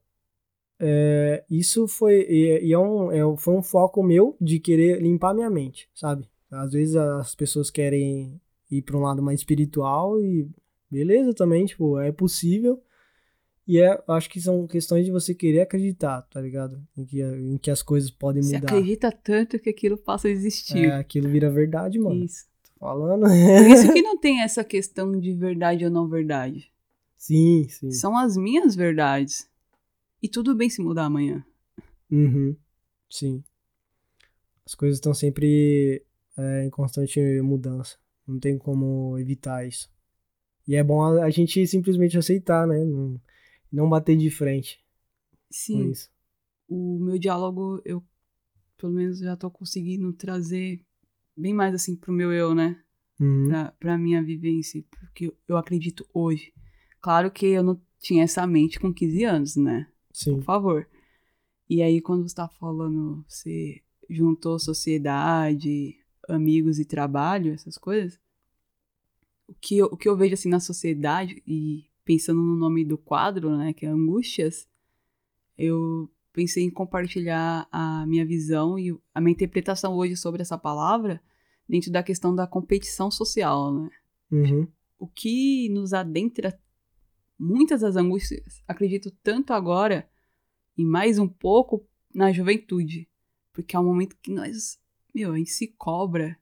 [0.79, 5.33] é, isso foi, e, e é um, é, foi um foco meu de querer limpar
[5.33, 6.29] minha mente, sabe?
[6.51, 10.47] Às vezes as pessoas querem ir para um lado mais espiritual e
[10.89, 12.79] beleza também, tipo, é possível.
[13.67, 16.79] E é, acho que são questões de você querer acreditar, tá ligado?
[16.95, 18.67] Em que, em que as coisas podem Você mudar.
[18.67, 20.85] acredita tanto que aquilo passa a existir.
[20.85, 22.23] É, aquilo vira verdade, mano.
[22.23, 22.45] Isso.
[22.61, 23.21] Tô falando.
[23.21, 26.72] Por isso que não tem essa questão de verdade ou não verdade.
[27.17, 27.91] Sim, sim.
[27.91, 29.49] São as minhas verdades.
[30.21, 31.45] E tudo bem se mudar amanhã.
[32.09, 32.55] Uhum.
[33.09, 33.43] Sim.
[34.65, 36.03] As coisas estão sempre
[36.37, 37.97] é, em constante mudança.
[38.25, 39.91] Não tem como evitar isso.
[40.67, 42.83] E é bom a, a gente simplesmente aceitar, né?
[42.85, 43.19] Não,
[43.71, 44.83] não bater de frente
[45.53, 45.91] Sim.
[46.67, 48.03] O meu diálogo, eu
[48.75, 50.81] pelo menos já tô conseguindo trazer
[51.37, 52.81] bem mais assim pro meu eu, né?
[53.19, 53.47] Uhum.
[53.47, 54.83] Pra, pra minha vivência.
[54.89, 56.51] Porque eu acredito hoje.
[57.03, 59.87] Claro que eu não tinha essa mente com 15 anos, né?
[60.13, 60.37] Sim.
[60.37, 60.87] Por favor.
[61.69, 65.97] E aí, quando você tá falando, você juntou sociedade,
[66.29, 68.17] amigos e trabalho, essas coisas.
[69.45, 72.97] O que eu, o que eu vejo assim na sociedade, e pensando no nome do
[72.97, 74.65] quadro, né, que é Angústias,
[75.57, 81.21] eu pensei em compartilhar a minha visão e a minha interpretação hoje sobre essa palavra
[81.67, 83.89] dentro da questão da competição social, né?
[84.31, 84.67] Uhum.
[84.97, 86.57] o que nos adentra
[87.39, 90.07] muitas das angústias, acredito tanto agora
[90.77, 93.07] e mais um pouco na juventude,
[93.51, 94.79] porque é um momento que nós,
[95.13, 96.37] meu, a gente se cobra.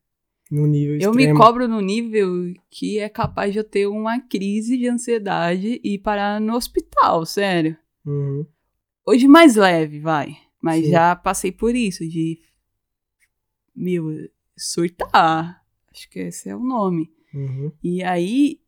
[0.50, 1.32] No nível Eu extremo.
[1.32, 5.98] me cobro no nível que é capaz de eu ter uma crise de ansiedade e
[5.98, 7.76] parar no hospital, sério.
[8.04, 8.44] Uhum.
[9.06, 10.90] Hoje mais leve, vai, mas Sim.
[10.90, 12.38] já passei por isso de
[13.74, 15.64] meu surtar.
[15.90, 17.10] Acho que esse é o nome.
[17.34, 17.72] Uhum.
[17.82, 18.60] E aí,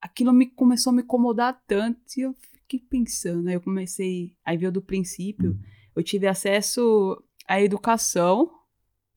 [0.00, 3.48] aquilo me começou a me incomodar tanto e eu fiquei pensando.
[3.48, 5.58] Aí eu comecei, aí veio do princípio,
[5.94, 8.50] eu tive acesso à educação.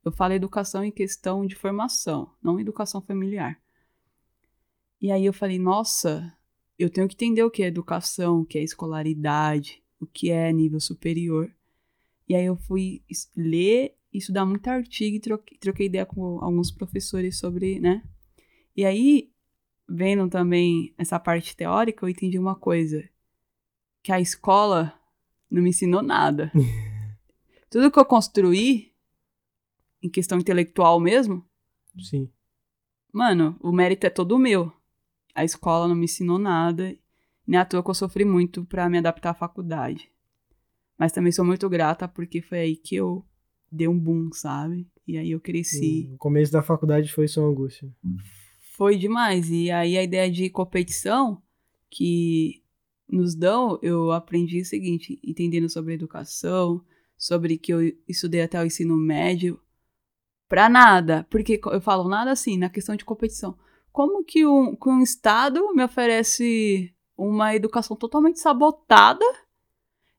[0.03, 3.57] Eu falo educação em questão de formação, não educação familiar.
[5.01, 6.35] E aí eu falei, nossa,
[6.77, 10.51] eu tenho que entender o que é educação, o que é escolaridade, o que é
[10.51, 11.53] nível superior.
[12.27, 13.01] E aí eu fui
[13.35, 18.03] ler, estudar muito artigo e troquei, troquei ideia com alguns professores sobre, né?
[18.75, 19.32] E aí,
[19.93, 23.07] vendo também essa parte teórica, eu entendi uma coisa.
[24.01, 24.91] Que a escola
[25.49, 26.51] não me ensinou nada.
[27.69, 28.91] Tudo que eu construí,
[30.01, 31.45] em questão intelectual mesmo,
[31.99, 32.27] Sim.
[33.11, 34.73] mano, o mérito é todo meu.
[35.35, 36.97] A escola não me ensinou nada.
[37.45, 40.11] Nem à toa que eu sofri muito pra me adaptar à faculdade.
[40.97, 43.25] Mas também sou muito grata porque foi aí que eu
[43.71, 44.87] dei um boom, sabe?
[45.07, 46.09] E aí eu cresci.
[46.13, 47.91] O começo da faculdade foi sua angústia.
[48.73, 49.51] Foi demais.
[49.51, 51.41] E aí a ideia de competição
[51.89, 52.63] que
[53.07, 56.83] nos dão, eu aprendi o seguinte, entendendo sobre educação,
[57.15, 59.59] sobre que eu estudei até o ensino médio,
[60.49, 61.25] pra nada.
[61.29, 63.55] Porque eu falo nada assim, na questão de competição.
[63.91, 69.23] Como que um, que um Estado me oferece uma educação totalmente sabotada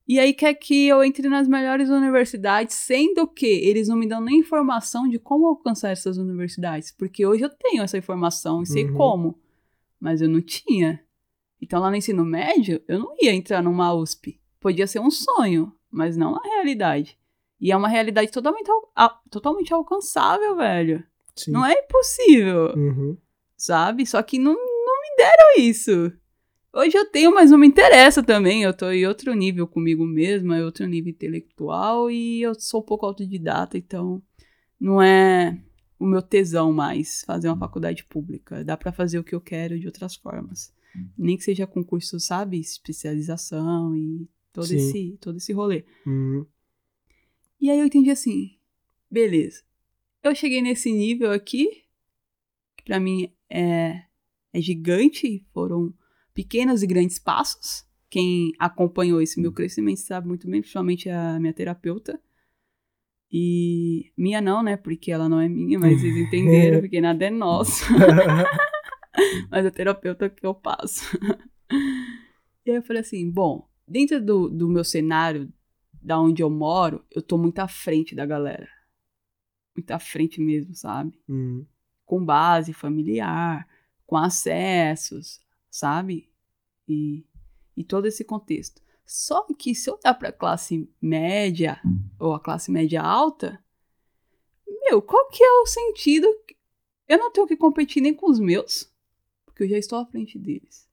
[0.06, 4.20] E aí quer que eu entre nas melhores universidades, sendo que eles não me dão
[4.20, 6.92] nem informação de como alcançar essas universidades.
[6.92, 8.94] Porque hoje eu tenho essa informação e sei Uhum.
[8.94, 9.38] como.
[9.98, 11.02] Mas eu não tinha.
[11.60, 14.38] Então lá no ensino médio, eu não ia entrar numa USP.
[14.60, 17.18] Podia ser um sonho, mas não a realidade.
[17.58, 21.02] E é uma realidade totalmente, al- totalmente alcançável, velho.
[21.34, 21.52] Sim.
[21.52, 23.16] Não é impossível, Uhum.
[23.56, 24.04] sabe?
[24.06, 26.12] Só que não, não me deram isso.
[26.76, 28.64] Hoje eu tenho, mas não me interessa também.
[28.64, 32.84] Eu tô em outro nível comigo mesma, é outro nível intelectual e eu sou um
[32.84, 34.20] pouco autodidata, então
[34.80, 35.56] não é
[36.00, 38.64] o meu tesão mais fazer uma faculdade pública.
[38.64, 40.74] Dá pra fazer o que eu quero de outras formas.
[41.16, 42.58] Nem que seja concurso, sabe?
[42.58, 44.76] Especialização e todo Sim.
[44.76, 45.84] esse, todo esse rolê.
[46.04, 46.44] Uhum.
[47.60, 48.56] E aí eu entendi assim,
[49.08, 49.62] beleza.
[50.24, 51.84] Eu cheguei nesse nível aqui,
[52.76, 54.02] que pra mim é,
[54.52, 55.94] é gigante, foram
[56.34, 57.84] pequenos e grandes passos.
[58.10, 62.20] Quem acompanhou esse meu crescimento sabe muito bem, principalmente a minha terapeuta.
[63.30, 64.76] E minha não, né?
[64.76, 67.84] Porque ela não é minha, mas vocês entenderam, porque nada é nosso.
[69.50, 71.18] mas a terapeuta que eu passo.
[72.64, 75.52] e aí eu falei assim, bom, dentro do, do meu cenário,
[75.92, 78.68] da onde eu moro, eu tô muito à frente da galera.
[79.76, 81.18] Muito à frente mesmo, sabe?
[81.28, 81.66] Uhum.
[82.04, 83.66] Com base familiar,
[84.06, 85.40] com acessos,
[85.74, 86.30] sabe?
[86.88, 87.26] E,
[87.76, 88.80] e todo esse contexto.
[89.04, 91.80] Só que se eu olhar pra classe média
[92.18, 93.62] ou a classe média alta,
[94.88, 96.28] meu, qual que é o sentido?
[97.08, 98.88] Eu não tenho que competir nem com os meus,
[99.44, 100.88] porque eu já estou à frente deles.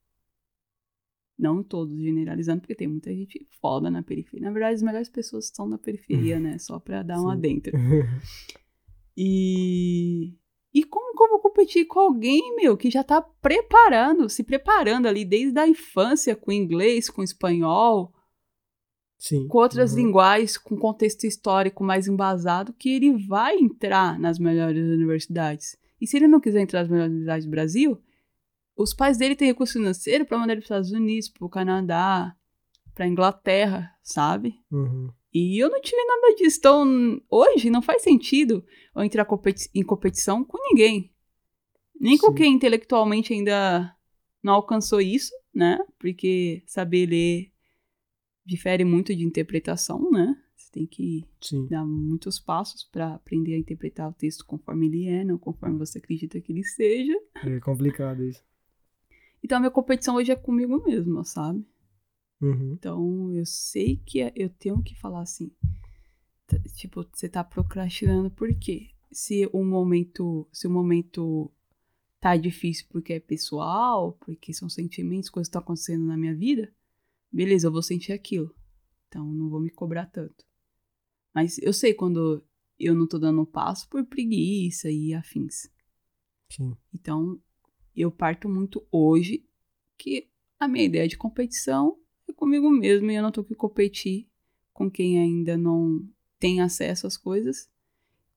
[1.38, 4.48] Não todos generalizando, porque tem muita gente foda na periferia.
[4.48, 6.58] Na verdade, as melhores pessoas estão na periferia, né?
[6.58, 7.32] Só pra dar um Sim.
[7.32, 7.72] adentro.
[10.74, 15.08] E como que eu vou competir com alguém, meu, que já tá preparando, se preparando
[15.08, 18.12] ali desde a infância com inglês, com espanhol,
[19.18, 19.48] Sim.
[19.48, 19.98] com outras Uhum.
[20.00, 25.78] linguagens, com contexto histórico mais embasado, que ele vai entrar nas melhores universidades.
[26.00, 28.02] E se ele não quiser entrar nas melhores universidades do Brasil,
[28.76, 31.50] os pais dele têm recurso financeiro para mandar ele para os Estados Unidos, para o
[31.50, 32.36] Canadá,
[32.96, 34.56] para Inglaterra, sabe?
[34.72, 35.10] Uhum.
[35.34, 36.58] E eu não tive nada disso.
[36.58, 41.10] Então, hoje não faz sentido eu entrar competi- em competição com ninguém.
[42.02, 42.34] Nem com Sim.
[42.36, 43.96] quem intelectualmente ainda
[44.42, 45.78] não alcançou isso, né?
[46.00, 47.52] Porque saber ler
[48.44, 50.36] difere muito de interpretação, né?
[50.56, 51.68] Você tem que Sim.
[51.68, 56.00] dar muitos passos para aprender a interpretar o texto conforme ele é, não conforme você
[56.00, 57.14] acredita que ele seja.
[57.36, 58.44] É complicado isso.
[59.44, 61.64] Então, a minha competição hoje é comigo mesma, sabe?
[62.42, 62.74] Uhum.
[62.74, 65.52] Então, eu sei que é- eu tenho que falar assim.
[66.76, 68.90] Tipo, você tá procrastinando por quê?
[69.12, 71.52] Se o momento, se o momento
[72.22, 76.72] tá difícil porque é pessoal, porque são sentimentos, coisas que estão acontecendo na minha vida,
[77.32, 78.56] beleza, eu vou sentir aquilo.
[79.08, 80.46] Então, não vou me cobrar tanto.
[81.34, 82.46] Mas eu sei quando
[82.80, 85.68] eu não tô dando um passo por preguiça e afins.
[86.50, 86.78] Sim.
[86.94, 87.42] Então,
[87.96, 89.44] eu parto muito hoje
[89.98, 91.98] que a minha ideia de competição
[92.30, 94.30] é comigo mesmo e eu não tô que competir
[94.72, 96.08] com quem ainda não
[96.40, 97.70] tem acesso às coisas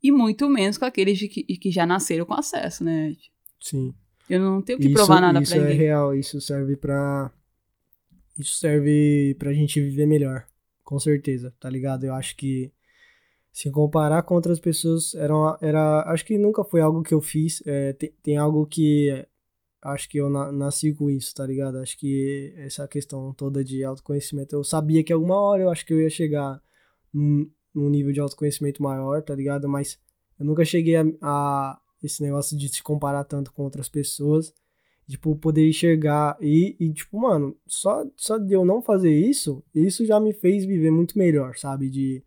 [0.02, 3.16] e muito menos com aqueles de que, de que já nasceram com acesso, né?
[3.64, 3.94] Sim.
[4.28, 5.78] Eu não tenho que isso, provar nada isso pra é ninguém.
[5.78, 7.32] real, isso serve pra.
[8.38, 10.44] Isso serve pra gente viver melhor.
[10.82, 12.04] Com certeza, tá ligado?
[12.04, 12.70] Eu acho que
[13.52, 17.20] se comparar com outras pessoas era, uma- era acho que nunca foi algo que eu
[17.22, 17.62] fiz.
[17.64, 19.24] É, tem, tem algo que
[19.80, 21.78] acho que eu na- nasci com isso, tá ligado?
[21.78, 25.92] Acho que essa questão toda de autoconhecimento, eu sabia que alguma hora eu acho que
[25.94, 26.60] eu ia chegar
[27.12, 29.68] num, num nível de autoconhecimento maior, tá ligado?
[29.68, 29.98] Mas
[30.38, 34.52] eu nunca cheguei a, a esse negócio de se comparar tanto com outras pessoas
[35.08, 40.04] tipo, poder enxergar e, e tipo, mano, só, só de eu não fazer isso, isso
[40.04, 41.90] já me fez viver muito melhor, sabe?
[41.90, 42.24] De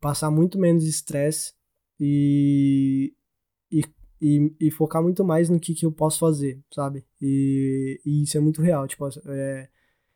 [0.00, 1.54] passar muito menos estresse
[1.98, 3.14] e,
[3.70, 3.82] e,
[4.20, 7.04] e, e focar muito mais no que, que eu posso fazer, sabe?
[7.20, 9.68] E, e isso é muito real, tipo, é,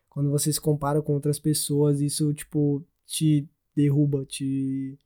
[0.09, 4.99] quando você se compara com outras pessoas, isso, tipo, te derruba, te...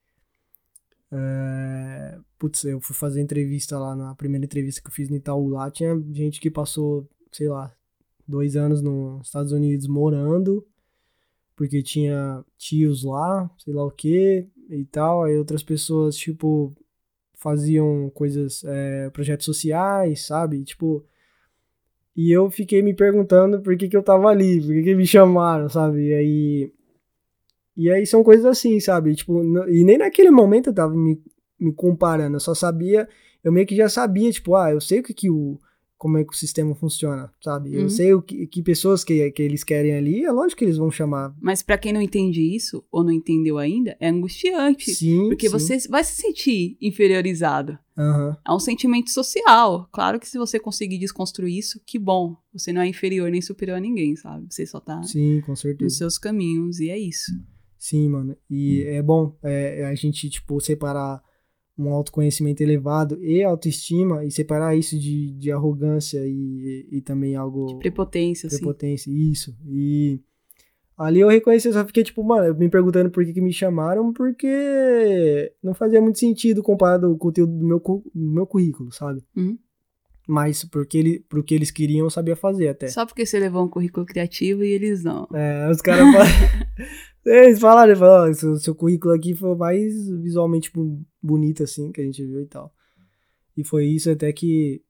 [1.12, 5.50] É, putz, eu fui fazer entrevista lá na primeira entrevista que eu fiz no Itaú
[5.50, 7.74] lá, tinha gente que passou, sei lá,
[8.28, 10.66] dois anos nos Estados Unidos morando,
[11.56, 16.76] porque tinha tios lá, sei lá o que e tal, aí outras pessoas, tipo,
[17.34, 20.64] faziam coisas, é, projetos sociais, sabe?
[20.64, 21.06] Tipo,
[22.16, 25.06] e eu fiquei me perguntando por que que eu tava ali, por que que me
[25.06, 26.08] chamaram, sabe?
[26.08, 26.74] E aí
[27.76, 29.16] e aí são coisas assim, sabe?
[29.16, 31.22] Tipo, e nem naquele momento eu tava me,
[31.60, 33.08] me comparando, eu só sabia,
[33.44, 35.60] eu meio que já sabia, tipo, ah, eu sei o que, que o.
[35.98, 37.70] como é que o sistema funciona, sabe?
[37.70, 37.84] Uhum.
[37.84, 40.78] Eu sei o que, que pessoas que, que eles querem ali, é lógico que eles
[40.78, 41.34] vão chamar.
[41.42, 44.92] Mas pra quem não entende isso, ou não entendeu ainda, é angustiante.
[44.92, 45.52] Sim, Porque sim.
[45.52, 47.78] você vai se sentir inferiorizado.
[47.98, 48.38] Aham.
[48.46, 49.88] É um sentimento social.
[49.92, 52.36] Claro que se você conseguir desconstruir isso, que bom.
[52.52, 54.48] Você não é inferior nem superior a ninguém, sabe?
[54.50, 55.96] Você só tá Sim, com nos certeza.
[55.96, 57.32] seus caminhos e é isso.
[57.78, 58.36] Sim, mano.
[58.50, 61.22] E é bom é, a gente, tipo, separar
[61.78, 67.78] um autoconhecimento elevado e autoestima e separar isso de, de arrogância e, e também algo.
[67.80, 68.58] Prepotência, assim.
[68.58, 69.56] prepotência, isso.
[69.68, 70.20] E
[70.98, 74.14] ali eu reconheci, eu só fiquei tipo, mano, me perguntando por que, que me chamaram,
[74.14, 79.22] porque não fazia muito sentido comparado com o conteúdo do meu, do meu currículo, sabe?
[79.36, 79.58] Uhum.
[80.28, 82.88] Mas porque ele, pro que eles queriam, eu sabia fazer até.
[82.88, 85.28] Só porque você levou um currículo criativo e eles não.
[85.34, 86.88] É, os caras falam.
[87.26, 90.72] Eles falaram, eles falaram, seu, seu currículo aqui foi mais visualmente
[91.22, 92.72] bonito, assim, que a gente viu e tal.
[93.58, 94.82] E foi isso até que,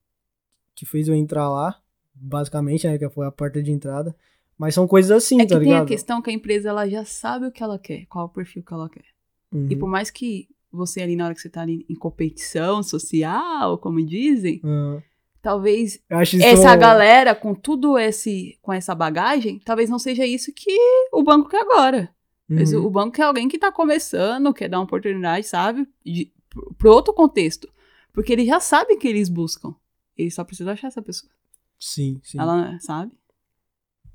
[0.76, 1.80] que fez eu entrar lá,
[2.14, 4.16] basicamente, né, que foi a porta de entrada.
[4.58, 5.88] Mas são coisas assim, é que tá tem a ligado?
[5.88, 8.74] questão que a empresa ela já sabe o que ela quer, qual o perfil que
[8.74, 9.06] ela quer.
[9.54, 9.68] Uhum.
[9.70, 13.78] E por mais que você ali na hora que você tá ali em competição social,
[13.78, 15.02] como dizem, Ah,
[15.46, 16.00] talvez
[16.42, 20.76] essa galera com tudo esse com essa bagagem, talvez não seja isso que
[21.14, 22.10] o banco quer agora.
[22.50, 22.84] Mas Uhum.
[22.86, 25.88] o banco quer alguém que tá começando, quer dar uma oportunidade, sabe?
[26.04, 26.32] De,
[26.80, 27.70] pro- outro contexto.
[28.12, 29.76] Porque eles já sabem o que eles buscam.
[30.18, 31.32] Eles só precisam achar essa pessoa.
[31.80, 32.40] Sim, sim.
[32.40, 33.12] Ela, sabe?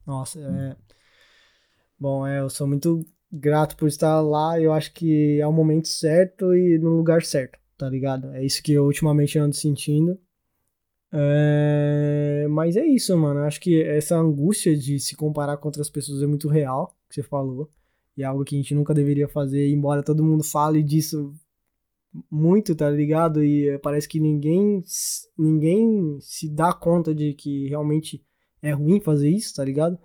[0.07, 0.77] Nossa, é.
[1.99, 4.59] Bom, é, eu sou muito grato por estar lá.
[4.61, 8.33] Eu acho que é o momento certo e no lugar certo, tá ligado?
[8.33, 10.19] É isso que eu ultimamente ando sentindo.
[11.13, 13.41] É, Mas é isso, mano.
[13.41, 17.23] Acho que essa angústia de se comparar com outras pessoas é muito real, que você
[17.23, 17.71] falou.
[18.17, 21.33] E é algo que a gente nunca deveria fazer, embora todo mundo fale disso
[22.31, 23.43] muito, tá ligado?
[23.43, 24.83] E eh, parece que ninguém,
[25.39, 28.25] ninguém se dá conta de que realmente
[28.63, 29.99] é ruim fazer isso, tá ligado?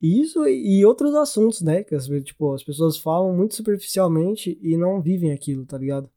[0.00, 1.82] E Isso e outros assuntos, né?
[1.82, 6.10] Que tipo, as pessoas falam muito superficialmente e não vivem aquilo, tá ligado?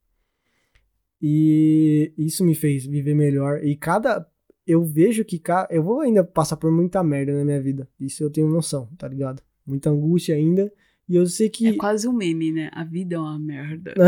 [1.20, 3.62] E isso me fez viver melhor.
[3.64, 4.26] E cada.
[4.66, 7.88] Eu vejo que ca- eu vou ainda passar por muita merda na minha vida.
[7.98, 9.42] Isso eu tenho noção, tá ligado?
[9.66, 10.70] Muita angústia ainda.
[11.08, 11.68] E eu sei que.
[11.68, 12.68] É quase um meme, né?
[12.72, 13.94] A vida é uma merda.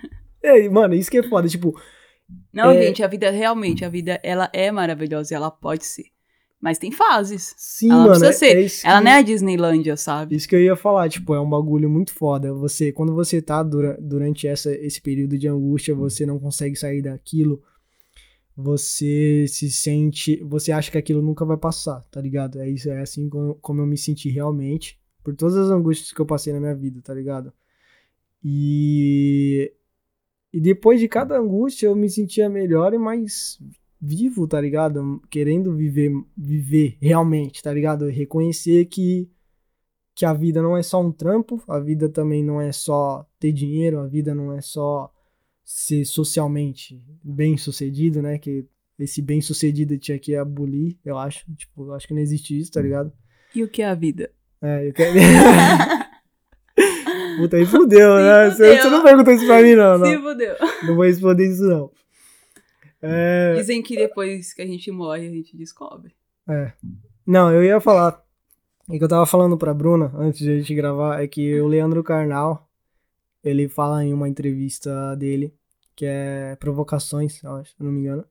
[0.42, 1.48] É, mano, isso que é foda.
[1.48, 1.74] Tipo,
[2.52, 2.82] Não, É.
[2.82, 6.04] gente, a vida realmente, a vida ela é maravilhosa e ela pode ser.
[6.64, 7.54] Mas tem fases.
[7.58, 8.20] sim, Ela não mano.
[8.20, 8.86] precisa é- ser.
[8.86, 10.34] é Ela que- não é a Disneylândia, sabe?
[10.34, 12.54] Isso que eu ia falar, tipo, é um bagulho muito foda.
[12.54, 17.02] Você, quando você tá dura- durante essa, esse período de angústia, você não consegue sair
[17.02, 17.62] daquilo,
[18.56, 22.58] você se sente, você acha que aquilo nunca vai passar, tá ligado?
[22.58, 26.20] É isso, é assim como, como eu me senti realmente, por todas as angústias que
[26.20, 27.52] eu passei na minha vida, tá ligado?
[28.42, 29.70] E
[30.52, 33.58] e depois de cada angústia eu me sentia melhor e mais
[34.06, 35.20] vivo, tá ligado?
[35.30, 38.06] Querendo viver, viver realmente, tá ligado?
[38.08, 39.28] Reconhecer que
[40.16, 43.50] que a vida não é só um trampo, a vida também não é só ter
[43.50, 45.10] dinheiro, a vida não é só
[45.64, 48.38] ser socialmente bem sucedido, né?
[48.38, 48.64] Que
[48.96, 51.44] esse bem sucedido tinha que abolir, eu acho.
[51.56, 53.12] Tipo, eu acho que não existe isso, tá ligado?
[53.56, 54.30] E o que é a vida?
[54.62, 55.18] É, eu quero.
[57.36, 58.50] Puta, aí fudeu, Se né?
[58.50, 58.82] Você, fudeu.
[58.82, 60.04] você não perguntou isso pra mim, não.
[60.04, 60.54] Se Não, fudeu.
[60.86, 61.90] não vou responder isso, não.
[63.06, 63.54] É.
[63.56, 66.12] Dizem que depois que a gente morre, a gente descobre.
[66.48, 66.72] É.
[67.26, 68.22] Não, eu ia falar.
[68.90, 71.66] E que eu tava falando pra Bruna, antes de a gente gravar, é que o
[71.66, 72.68] Leandro Carnal,
[73.42, 75.54] ele fala em uma entrevista dele,
[75.96, 78.24] que é Provocações, eu acho, se eu não me engano,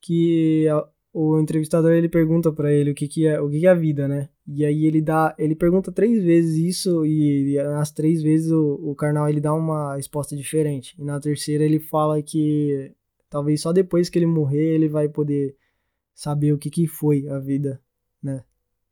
[0.00, 3.66] que a- o entrevistador ele pergunta pra ele o que que é, o que que
[3.66, 4.30] é a vida, né?
[4.46, 8.80] E aí ele dá, ele pergunta três vezes isso e, e nas três vezes o,
[8.82, 10.94] o Karnal ele dá uma resposta diferente.
[10.98, 12.90] E na terceira ele fala que
[13.32, 15.56] talvez só depois que ele morrer ele vai poder
[16.14, 17.80] saber o que que foi a vida,
[18.22, 18.44] né?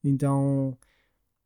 [0.03, 0.75] Então,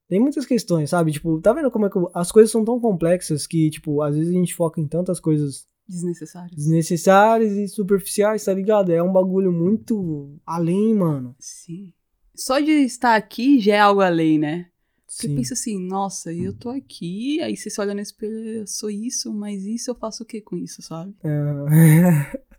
[0.08, 1.10] tem muitas questões, sabe?
[1.10, 4.30] Tipo, tá vendo como é que as coisas são tão complexas que, tipo, às vezes
[4.30, 6.54] a gente foca em tantas coisas Desnecessário.
[6.54, 8.92] desnecessárias e superficiais, tá ligado?
[8.92, 11.34] É um bagulho muito além, mano.
[11.40, 11.92] Sim.
[12.32, 14.68] Só de estar aqui já é algo além, né?
[15.08, 15.34] Você Sim.
[15.34, 19.32] pensa assim, nossa, eu tô aqui, aí você se olha no espelho, eu sou isso,
[19.32, 21.12] mas isso eu faço o que com isso, sabe?
[21.24, 22.44] É.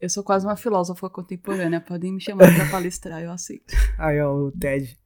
[0.00, 3.74] Eu sou quase uma filósofa contemporânea, podem me chamar pra palestrar, eu aceito.
[3.98, 4.98] Aí, ó, o TED.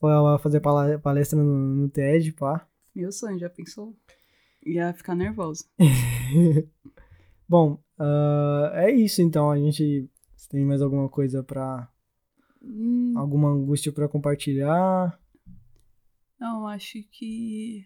[0.00, 0.60] Foi lá fazer
[1.02, 2.66] palestra no, no TED, pá.
[2.94, 3.94] Meu sonho, já pensou?
[4.64, 5.64] Ia ficar nervosa.
[7.48, 9.50] Bom, ah, é isso então.
[9.50, 11.88] A gente se tem mais alguma coisa pra.
[12.62, 15.18] Hum, alguma angústia pra compartilhar.
[16.40, 17.84] não, acho que.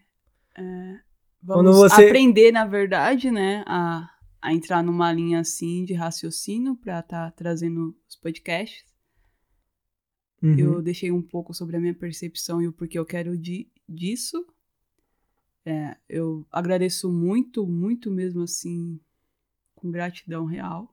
[0.57, 0.99] é,
[1.43, 3.65] vamos você- aprender, na verdade, né?
[3.67, 4.09] A,
[4.43, 8.85] a entrar numa linha assim de raciocínio para estar tá trazendo os podcasts.
[10.43, 10.59] Uhum.
[10.59, 14.45] Eu deixei um pouco sobre a minha percepção e o porquê eu quero de, disso.
[15.65, 18.99] É, eu agradeço muito, muito mesmo assim,
[19.77, 20.93] com gratidão real.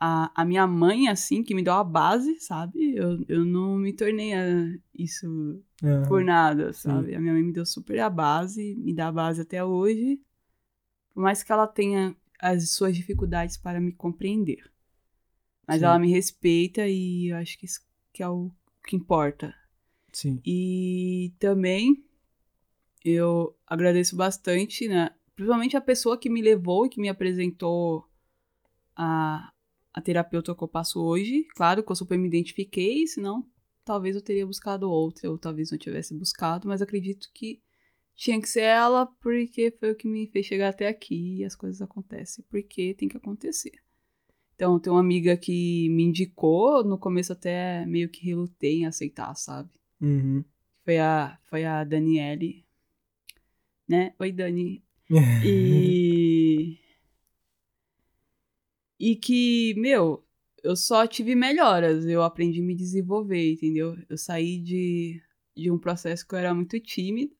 [0.00, 2.96] A, a minha mãe, assim, que me deu a base, sabe?
[2.96, 4.44] Eu, eu não me tornei a,
[4.92, 5.28] isso
[5.80, 6.02] uhum.
[6.08, 7.10] por nada, sabe?
[7.10, 7.14] Sim.
[7.14, 10.20] A minha mãe me deu super a base, me dá a base até hoje.
[11.16, 14.70] Por mais que ela tenha as suas dificuldades para me compreender.
[15.66, 15.86] Mas Sim.
[15.86, 17.80] ela me respeita e eu acho que isso
[18.12, 18.52] que é o
[18.86, 19.54] que importa.
[20.12, 20.42] Sim.
[20.44, 22.04] E também
[23.02, 25.08] eu agradeço bastante, né?
[25.34, 28.06] Principalmente a pessoa que me levou e que me apresentou
[28.94, 29.50] a,
[29.94, 31.46] a terapeuta que eu passo hoje.
[31.56, 33.50] Claro que eu super me identifiquei, senão
[33.86, 37.62] talvez eu teria buscado outra, ou talvez não tivesse buscado, mas acredito que
[38.16, 41.54] tinha que ser ela porque foi o que me fez chegar até aqui e as
[41.54, 43.72] coisas acontecem porque tem que acontecer.
[44.54, 49.34] Então, tem uma amiga que me indicou, no começo até meio que relutei em aceitar,
[49.34, 49.68] sabe?
[50.00, 50.42] Uhum.
[50.82, 52.64] Foi, a, foi a Daniele,
[53.86, 54.14] né?
[54.18, 54.82] Oi, Dani.
[55.44, 56.78] e...
[58.98, 60.24] E que, meu,
[60.64, 63.94] eu só tive melhoras, eu aprendi a me desenvolver, entendeu?
[64.08, 65.22] Eu saí de,
[65.54, 67.30] de um processo que eu era muito tímida,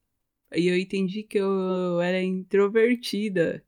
[0.55, 3.63] e eu entendi que eu era introvertida.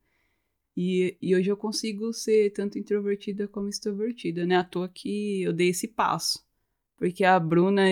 [0.77, 4.57] E, e hoje eu consigo ser tanto introvertida como extrovertida, né?
[4.57, 6.47] À toa que eu dei esse passo.
[6.97, 7.83] Porque a Bruna,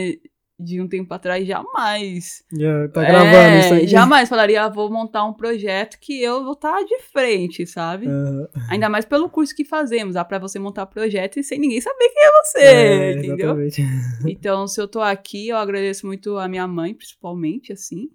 [0.59, 2.45] de um tempo atrás, jamais.
[2.53, 3.87] Yeah, tá gravando é, isso aí.
[3.89, 8.07] Jamais falaria, ah, vou montar um projeto que eu vou estar tá de frente, sabe?
[8.07, 8.47] Uhum.
[8.71, 10.15] Ainda mais pelo curso que fazemos.
[10.15, 13.61] Dá pra você montar projeto e sem ninguém saber quem é você, é, entendeu?
[13.61, 13.83] Exatamente.
[14.27, 18.09] Então, se eu tô aqui, eu agradeço muito a minha mãe, principalmente, assim.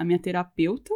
[0.00, 0.94] A minha terapeuta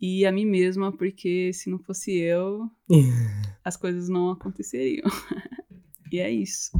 [0.00, 2.68] e a mim mesma, porque se não fosse eu,
[3.62, 5.06] as coisas não aconteceriam.
[6.10, 6.72] e é isso.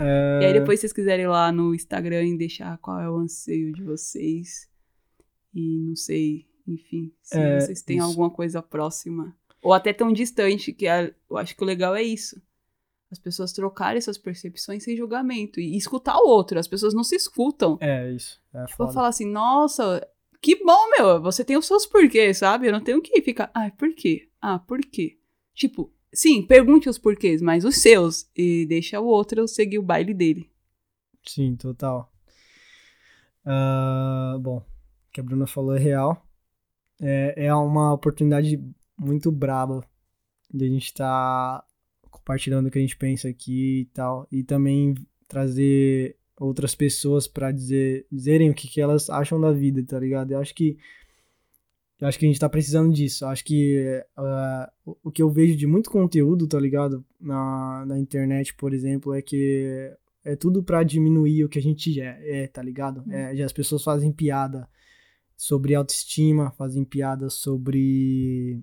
[0.00, 0.40] É...
[0.42, 3.72] E aí depois vocês quiserem ir lá no Instagram e deixar qual é o anseio
[3.72, 4.68] de vocês.
[5.54, 8.06] E não sei, enfim, se é, vocês têm isso.
[8.06, 9.32] alguma coisa próxima.
[9.62, 12.42] Ou até tão distante, que é, eu acho que o legal é isso.
[13.12, 15.60] As pessoas trocarem suas percepções sem julgamento.
[15.60, 16.58] E escutar o outro.
[16.58, 17.78] As pessoas não se escutam.
[17.80, 18.42] É, isso.
[18.52, 20.04] É tipo, falar assim, nossa,
[20.44, 22.66] que bom, meu, você tem os seus porquês, sabe?
[22.68, 24.28] Eu não tenho que ficar, ah, por quê?
[24.42, 25.18] Ah, por quê?
[25.54, 30.12] Tipo, sim, pergunte os porquês, mas os seus, e deixa o outro seguir o baile
[30.12, 30.50] dele.
[31.26, 32.12] Sim, total.
[33.46, 36.22] Uh, bom, o que a Bruna falou é real.
[37.00, 38.62] É, é uma oportunidade
[38.98, 39.82] muito braba
[40.52, 41.66] de a gente estar tá
[42.10, 44.28] compartilhando o que a gente pensa aqui e tal.
[44.30, 44.94] E também
[45.26, 50.32] trazer outras pessoas para dizer, dizerem o que, que elas acham da vida, tá ligado?
[50.32, 50.76] Eu acho que
[52.00, 53.24] eu acho que a gente tá precisando disso.
[53.24, 57.04] Eu acho que uh, o que eu vejo de muito conteúdo, tá ligado?
[57.20, 59.90] Na, na internet, por exemplo, é que
[60.24, 63.04] é tudo para diminuir o que a gente é, é tá ligado?
[63.10, 64.68] É, as pessoas fazem piada
[65.36, 68.60] sobre autoestima, fazem piada sobre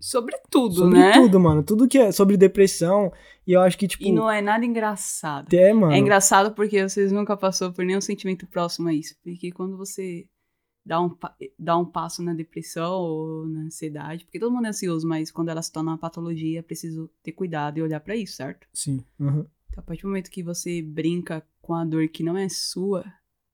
[0.00, 1.12] Sobre tudo, sobre né?
[1.12, 1.62] Sobre tudo, mano.
[1.62, 3.12] Tudo que é sobre depressão.
[3.46, 4.04] E eu acho que, tipo.
[4.04, 5.52] E não é nada engraçado.
[5.52, 5.92] É, mano.
[5.92, 9.14] É engraçado porque vocês nunca passou por nenhum sentimento próximo a isso.
[9.22, 10.26] Porque quando você
[10.84, 11.14] dá um,
[11.58, 15.50] dá um passo na depressão ou na ansiedade, porque todo mundo é ansioso, mas quando
[15.50, 18.66] ela se torna uma patologia, é preciso ter cuidado e olhar para isso, certo?
[18.72, 19.04] Sim.
[19.20, 19.44] Uhum.
[19.68, 23.04] Então, a partir do momento que você brinca com a dor que não é sua,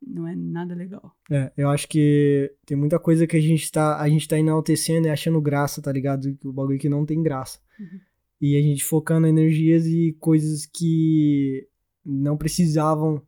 [0.07, 1.15] não é nada legal.
[1.31, 5.07] É, eu acho que tem muita coisa que a gente tá, a gente tá enaltecendo
[5.07, 6.37] e achando graça, tá ligado?
[6.45, 7.59] O bagulho que não tem graça.
[7.79, 8.01] Uhum.
[8.41, 11.67] E a gente focando energias e coisas que
[12.05, 13.23] não precisavam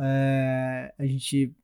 [0.00, 1.54] é, a gente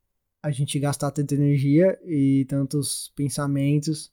[0.41, 4.11] a gente gastar tanta energia e tantos pensamentos.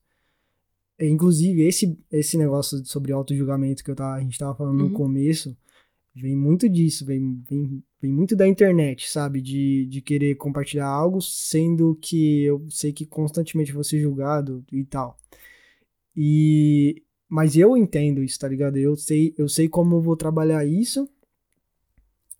[0.98, 4.88] Inclusive, esse, esse negócio sobre auto-julgamento que eu tava, a gente tava falando uhum.
[4.88, 5.56] no começo,
[6.14, 9.40] vem muito disso, vem, vem, vem muito da internet, sabe?
[9.40, 14.84] De, de querer compartilhar algo, sendo que eu sei que constantemente vou ser julgado e
[14.84, 15.18] tal.
[16.16, 18.76] E mas eu entendo isso, tá ligado?
[18.76, 21.08] Eu sei, eu sei como vou trabalhar isso.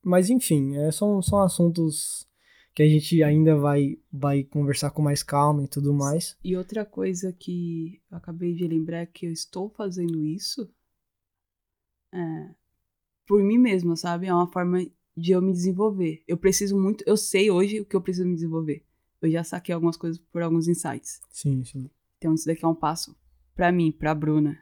[0.03, 2.29] Mas enfim, é, são, são assuntos
[2.75, 6.37] que a gente ainda vai, vai conversar com mais calma e tudo mais.
[6.45, 10.69] E outra coisa que eu acabei de lembrar é que eu estou fazendo isso
[12.13, 12.55] é,
[13.27, 14.27] por mim mesma, sabe?
[14.27, 14.85] É uma forma
[15.17, 16.23] de eu me desenvolver.
[16.27, 18.85] Eu preciso muito, eu sei hoje o que eu preciso me desenvolver.
[19.21, 21.21] Eu já saquei algumas coisas por alguns insights.
[21.31, 21.91] Sim, sim.
[22.19, 23.17] Então isso daqui é um passo
[23.55, 24.59] para mim, para Bruna.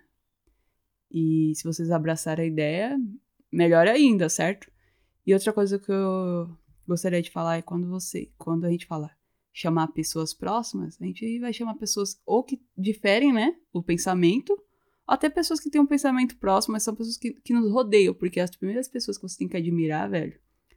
[1.11, 3.01] E se vocês abraçarem a ideia,
[3.51, 4.71] melhor ainda, certo?
[5.27, 6.51] E outra coisa que eu
[6.87, 9.11] gostaria de falar é quando você, quando a gente fala
[9.53, 14.59] chamar pessoas próximas, a gente vai chamar pessoas ou que diferem, né, o pensamento,
[15.07, 18.39] Até pessoas que têm um pensamento próximo, mas são pessoas que, que nos rodeiam, porque
[18.41, 20.35] as primeiras pessoas que você tem que admirar, velho,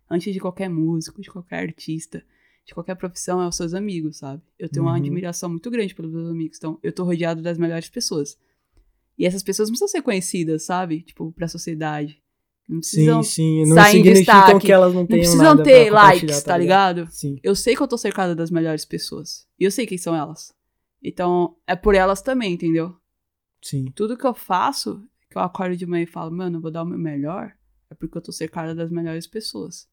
[0.10, 2.24] antes de qualquer músico, de qualquer artista,
[2.66, 4.42] de qualquer profissão, é os seus amigos, sabe?
[4.58, 4.92] Eu tenho Uhum.
[4.92, 8.38] uma admiração muito grande pelos meus amigos, então eu tô rodeado das melhores pessoas.
[9.18, 11.02] E essas pessoas não precisam ser conhecidas, sabe?
[11.02, 12.22] Tipo, pra sociedade.
[12.68, 13.70] Não precisam, sim, sim.
[13.70, 14.66] Não sair em destaque.
[14.66, 17.08] que elas não não precisam ter compartilhar, likes, tá ligado?
[17.12, 19.48] Sim, Eu sei que eu tô cercada das melhores pessoas.
[19.60, 20.52] E eu sei quem são elas.
[21.02, 22.96] Então, é por elas também, entendeu?
[23.66, 23.92] Sim.
[23.92, 26.84] Tudo que eu faço, que eu acordo de manhã e falo, mano, eu vou dar
[26.84, 27.54] o meu melhor,
[27.90, 29.90] é porque eu tô cercada das melhores pessoas.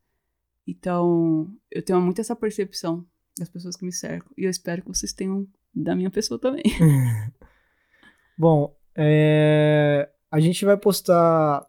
[0.67, 3.07] Então, eu tenho muito essa percepção
[3.39, 4.31] das pessoas que me cercam.
[4.37, 6.63] E eu espero que vocês tenham da minha pessoa também.
[8.37, 11.67] Bom, é, a gente vai postar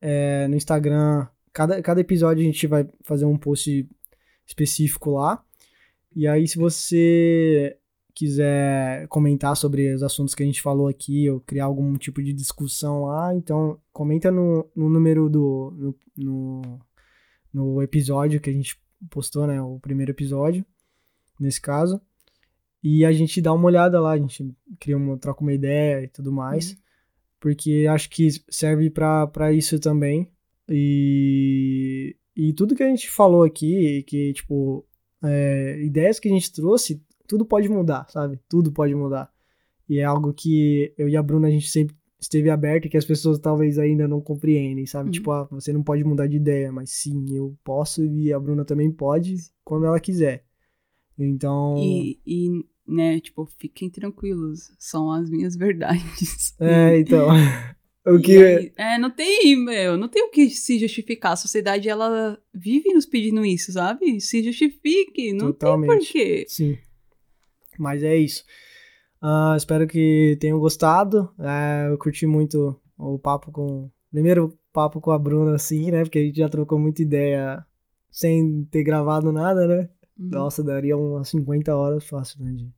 [0.00, 1.26] é, no Instagram.
[1.52, 3.88] Cada, cada episódio a gente vai fazer um post
[4.46, 5.44] específico lá.
[6.14, 7.78] E aí, se você
[8.14, 12.32] quiser comentar sobre os assuntos que a gente falou aqui, ou criar algum tipo de
[12.32, 15.72] discussão lá, então comenta no, no número do.
[15.76, 16.80] No, no,
[17.52, 18.80] no episódio que a gente
[19.10, 19.60] postou, né?
[19.60, 20.64] O primeiro episódio,
[21.38, 22.00] nesse caso.
[22.82, 26.08] E a gente dá uma olhada lá, a gente cria uma, troca uma ideia e
[26.08, 26.76] tudo mais.
[27.38, 30.28] Porque acho que serve pra isso também.
[30.68, 34.84] E, e tudo que a gente falou aqui, que, tipo,
[35.22, 38.38] é, ideias que a gente trouxe, tudo pode mudar, sabe?
[38.48, 39.30] Tudo pode mudar.
[39.88, 42.96] E é algo que eu e a Bruna, a gente sempre esteve aberto e que
[42.96, 45.06] as pessoas talvez ainda não compreendem, sabe?
[45.06, 45.12] Uhum.
[45.12, 48.64] Tipo, ah, você não pode mudar de ideia, mas sim, eu posso e a Bruna
[48.64, 50.44] também pode quando ela quiser.
[51.18, 54.72] Então, E, e, né, tipo, fiquem tranquilos.
[54.78, 56.54] São as minhas verdades.
[56.60, 57.28] é, então,
[58.06, 61.32] o que aí, é, não tem, meu, não tem o que se justificar.
[61.32, 64.20] A sociedade, ela vive nos pedindo isso, sabe?
[64.20, 66.06] Se justifique, não tem Totalmente.
[66.06, 66.44] porquê.
[66.48, 66.78] Sim.
[67.78, 68.44] Mas é isso.
[69.20, 71.30] Ah, espero que tenham gostado.
[71.38, 73.90] É, eu curti muito o papo com.
[74.10, 76.02] Primeiro papo com a Bruna, assim, né?
[76.02, 77.64] Porque a gente já trocou muita ideia
[78.10, 79.88] sem ter gravado nada, né?
[80.18, 80.28] Uhum.
[80.30, 82.52] Nossa, daria umas 50 horas fácil, né?
[82.52, 82.70] De,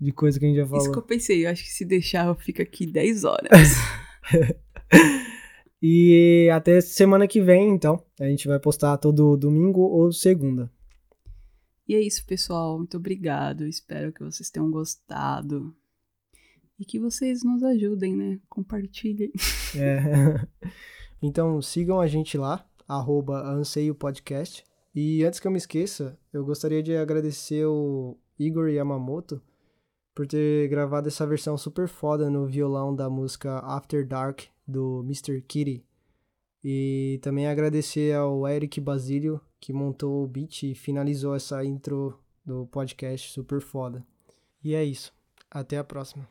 [0.00, 0.94] de coisa que a gente já Isso que falou.
[0.96, 3.50] eu pensei, eu acho que se deixar eu fico aqui 10 horas.
[5.82, 8.02] E até semana que vem, então.
[8.18, 10.70] A gente vai postar todo domingo ou segunda.
[11.88, 12.78] E é isso, pessoal.
[12.78, 13.66] Muito obrigado.
[13.66, 15.74] Espero que vocês tenham gostado.
[16.78, 18.40] E que vocês nos ajudem, né?
[18.48, 19.32] Compartilhem.
[19.76, 20.46] É.
[21.22, 23.42] Então sigam a gente lá, arroba.
[24.94, 29.40] E antes que eu me esqueça, eu gostaria de agradecer o Igor Yamamoto
[30.14, 35.40] por ter gravado essa versão super foda no violão da música After Dark do Mr.
[35.42, 35.84] Kitty.
[36.62, 42.66] E também agradecer ao Eric Basílio que montou o beat e finalizou essa intro do
[42.66, 44.06] podcast super foda.
[44.62, 45.12] E é isso.
[45.50, 46.28] Até a próxima.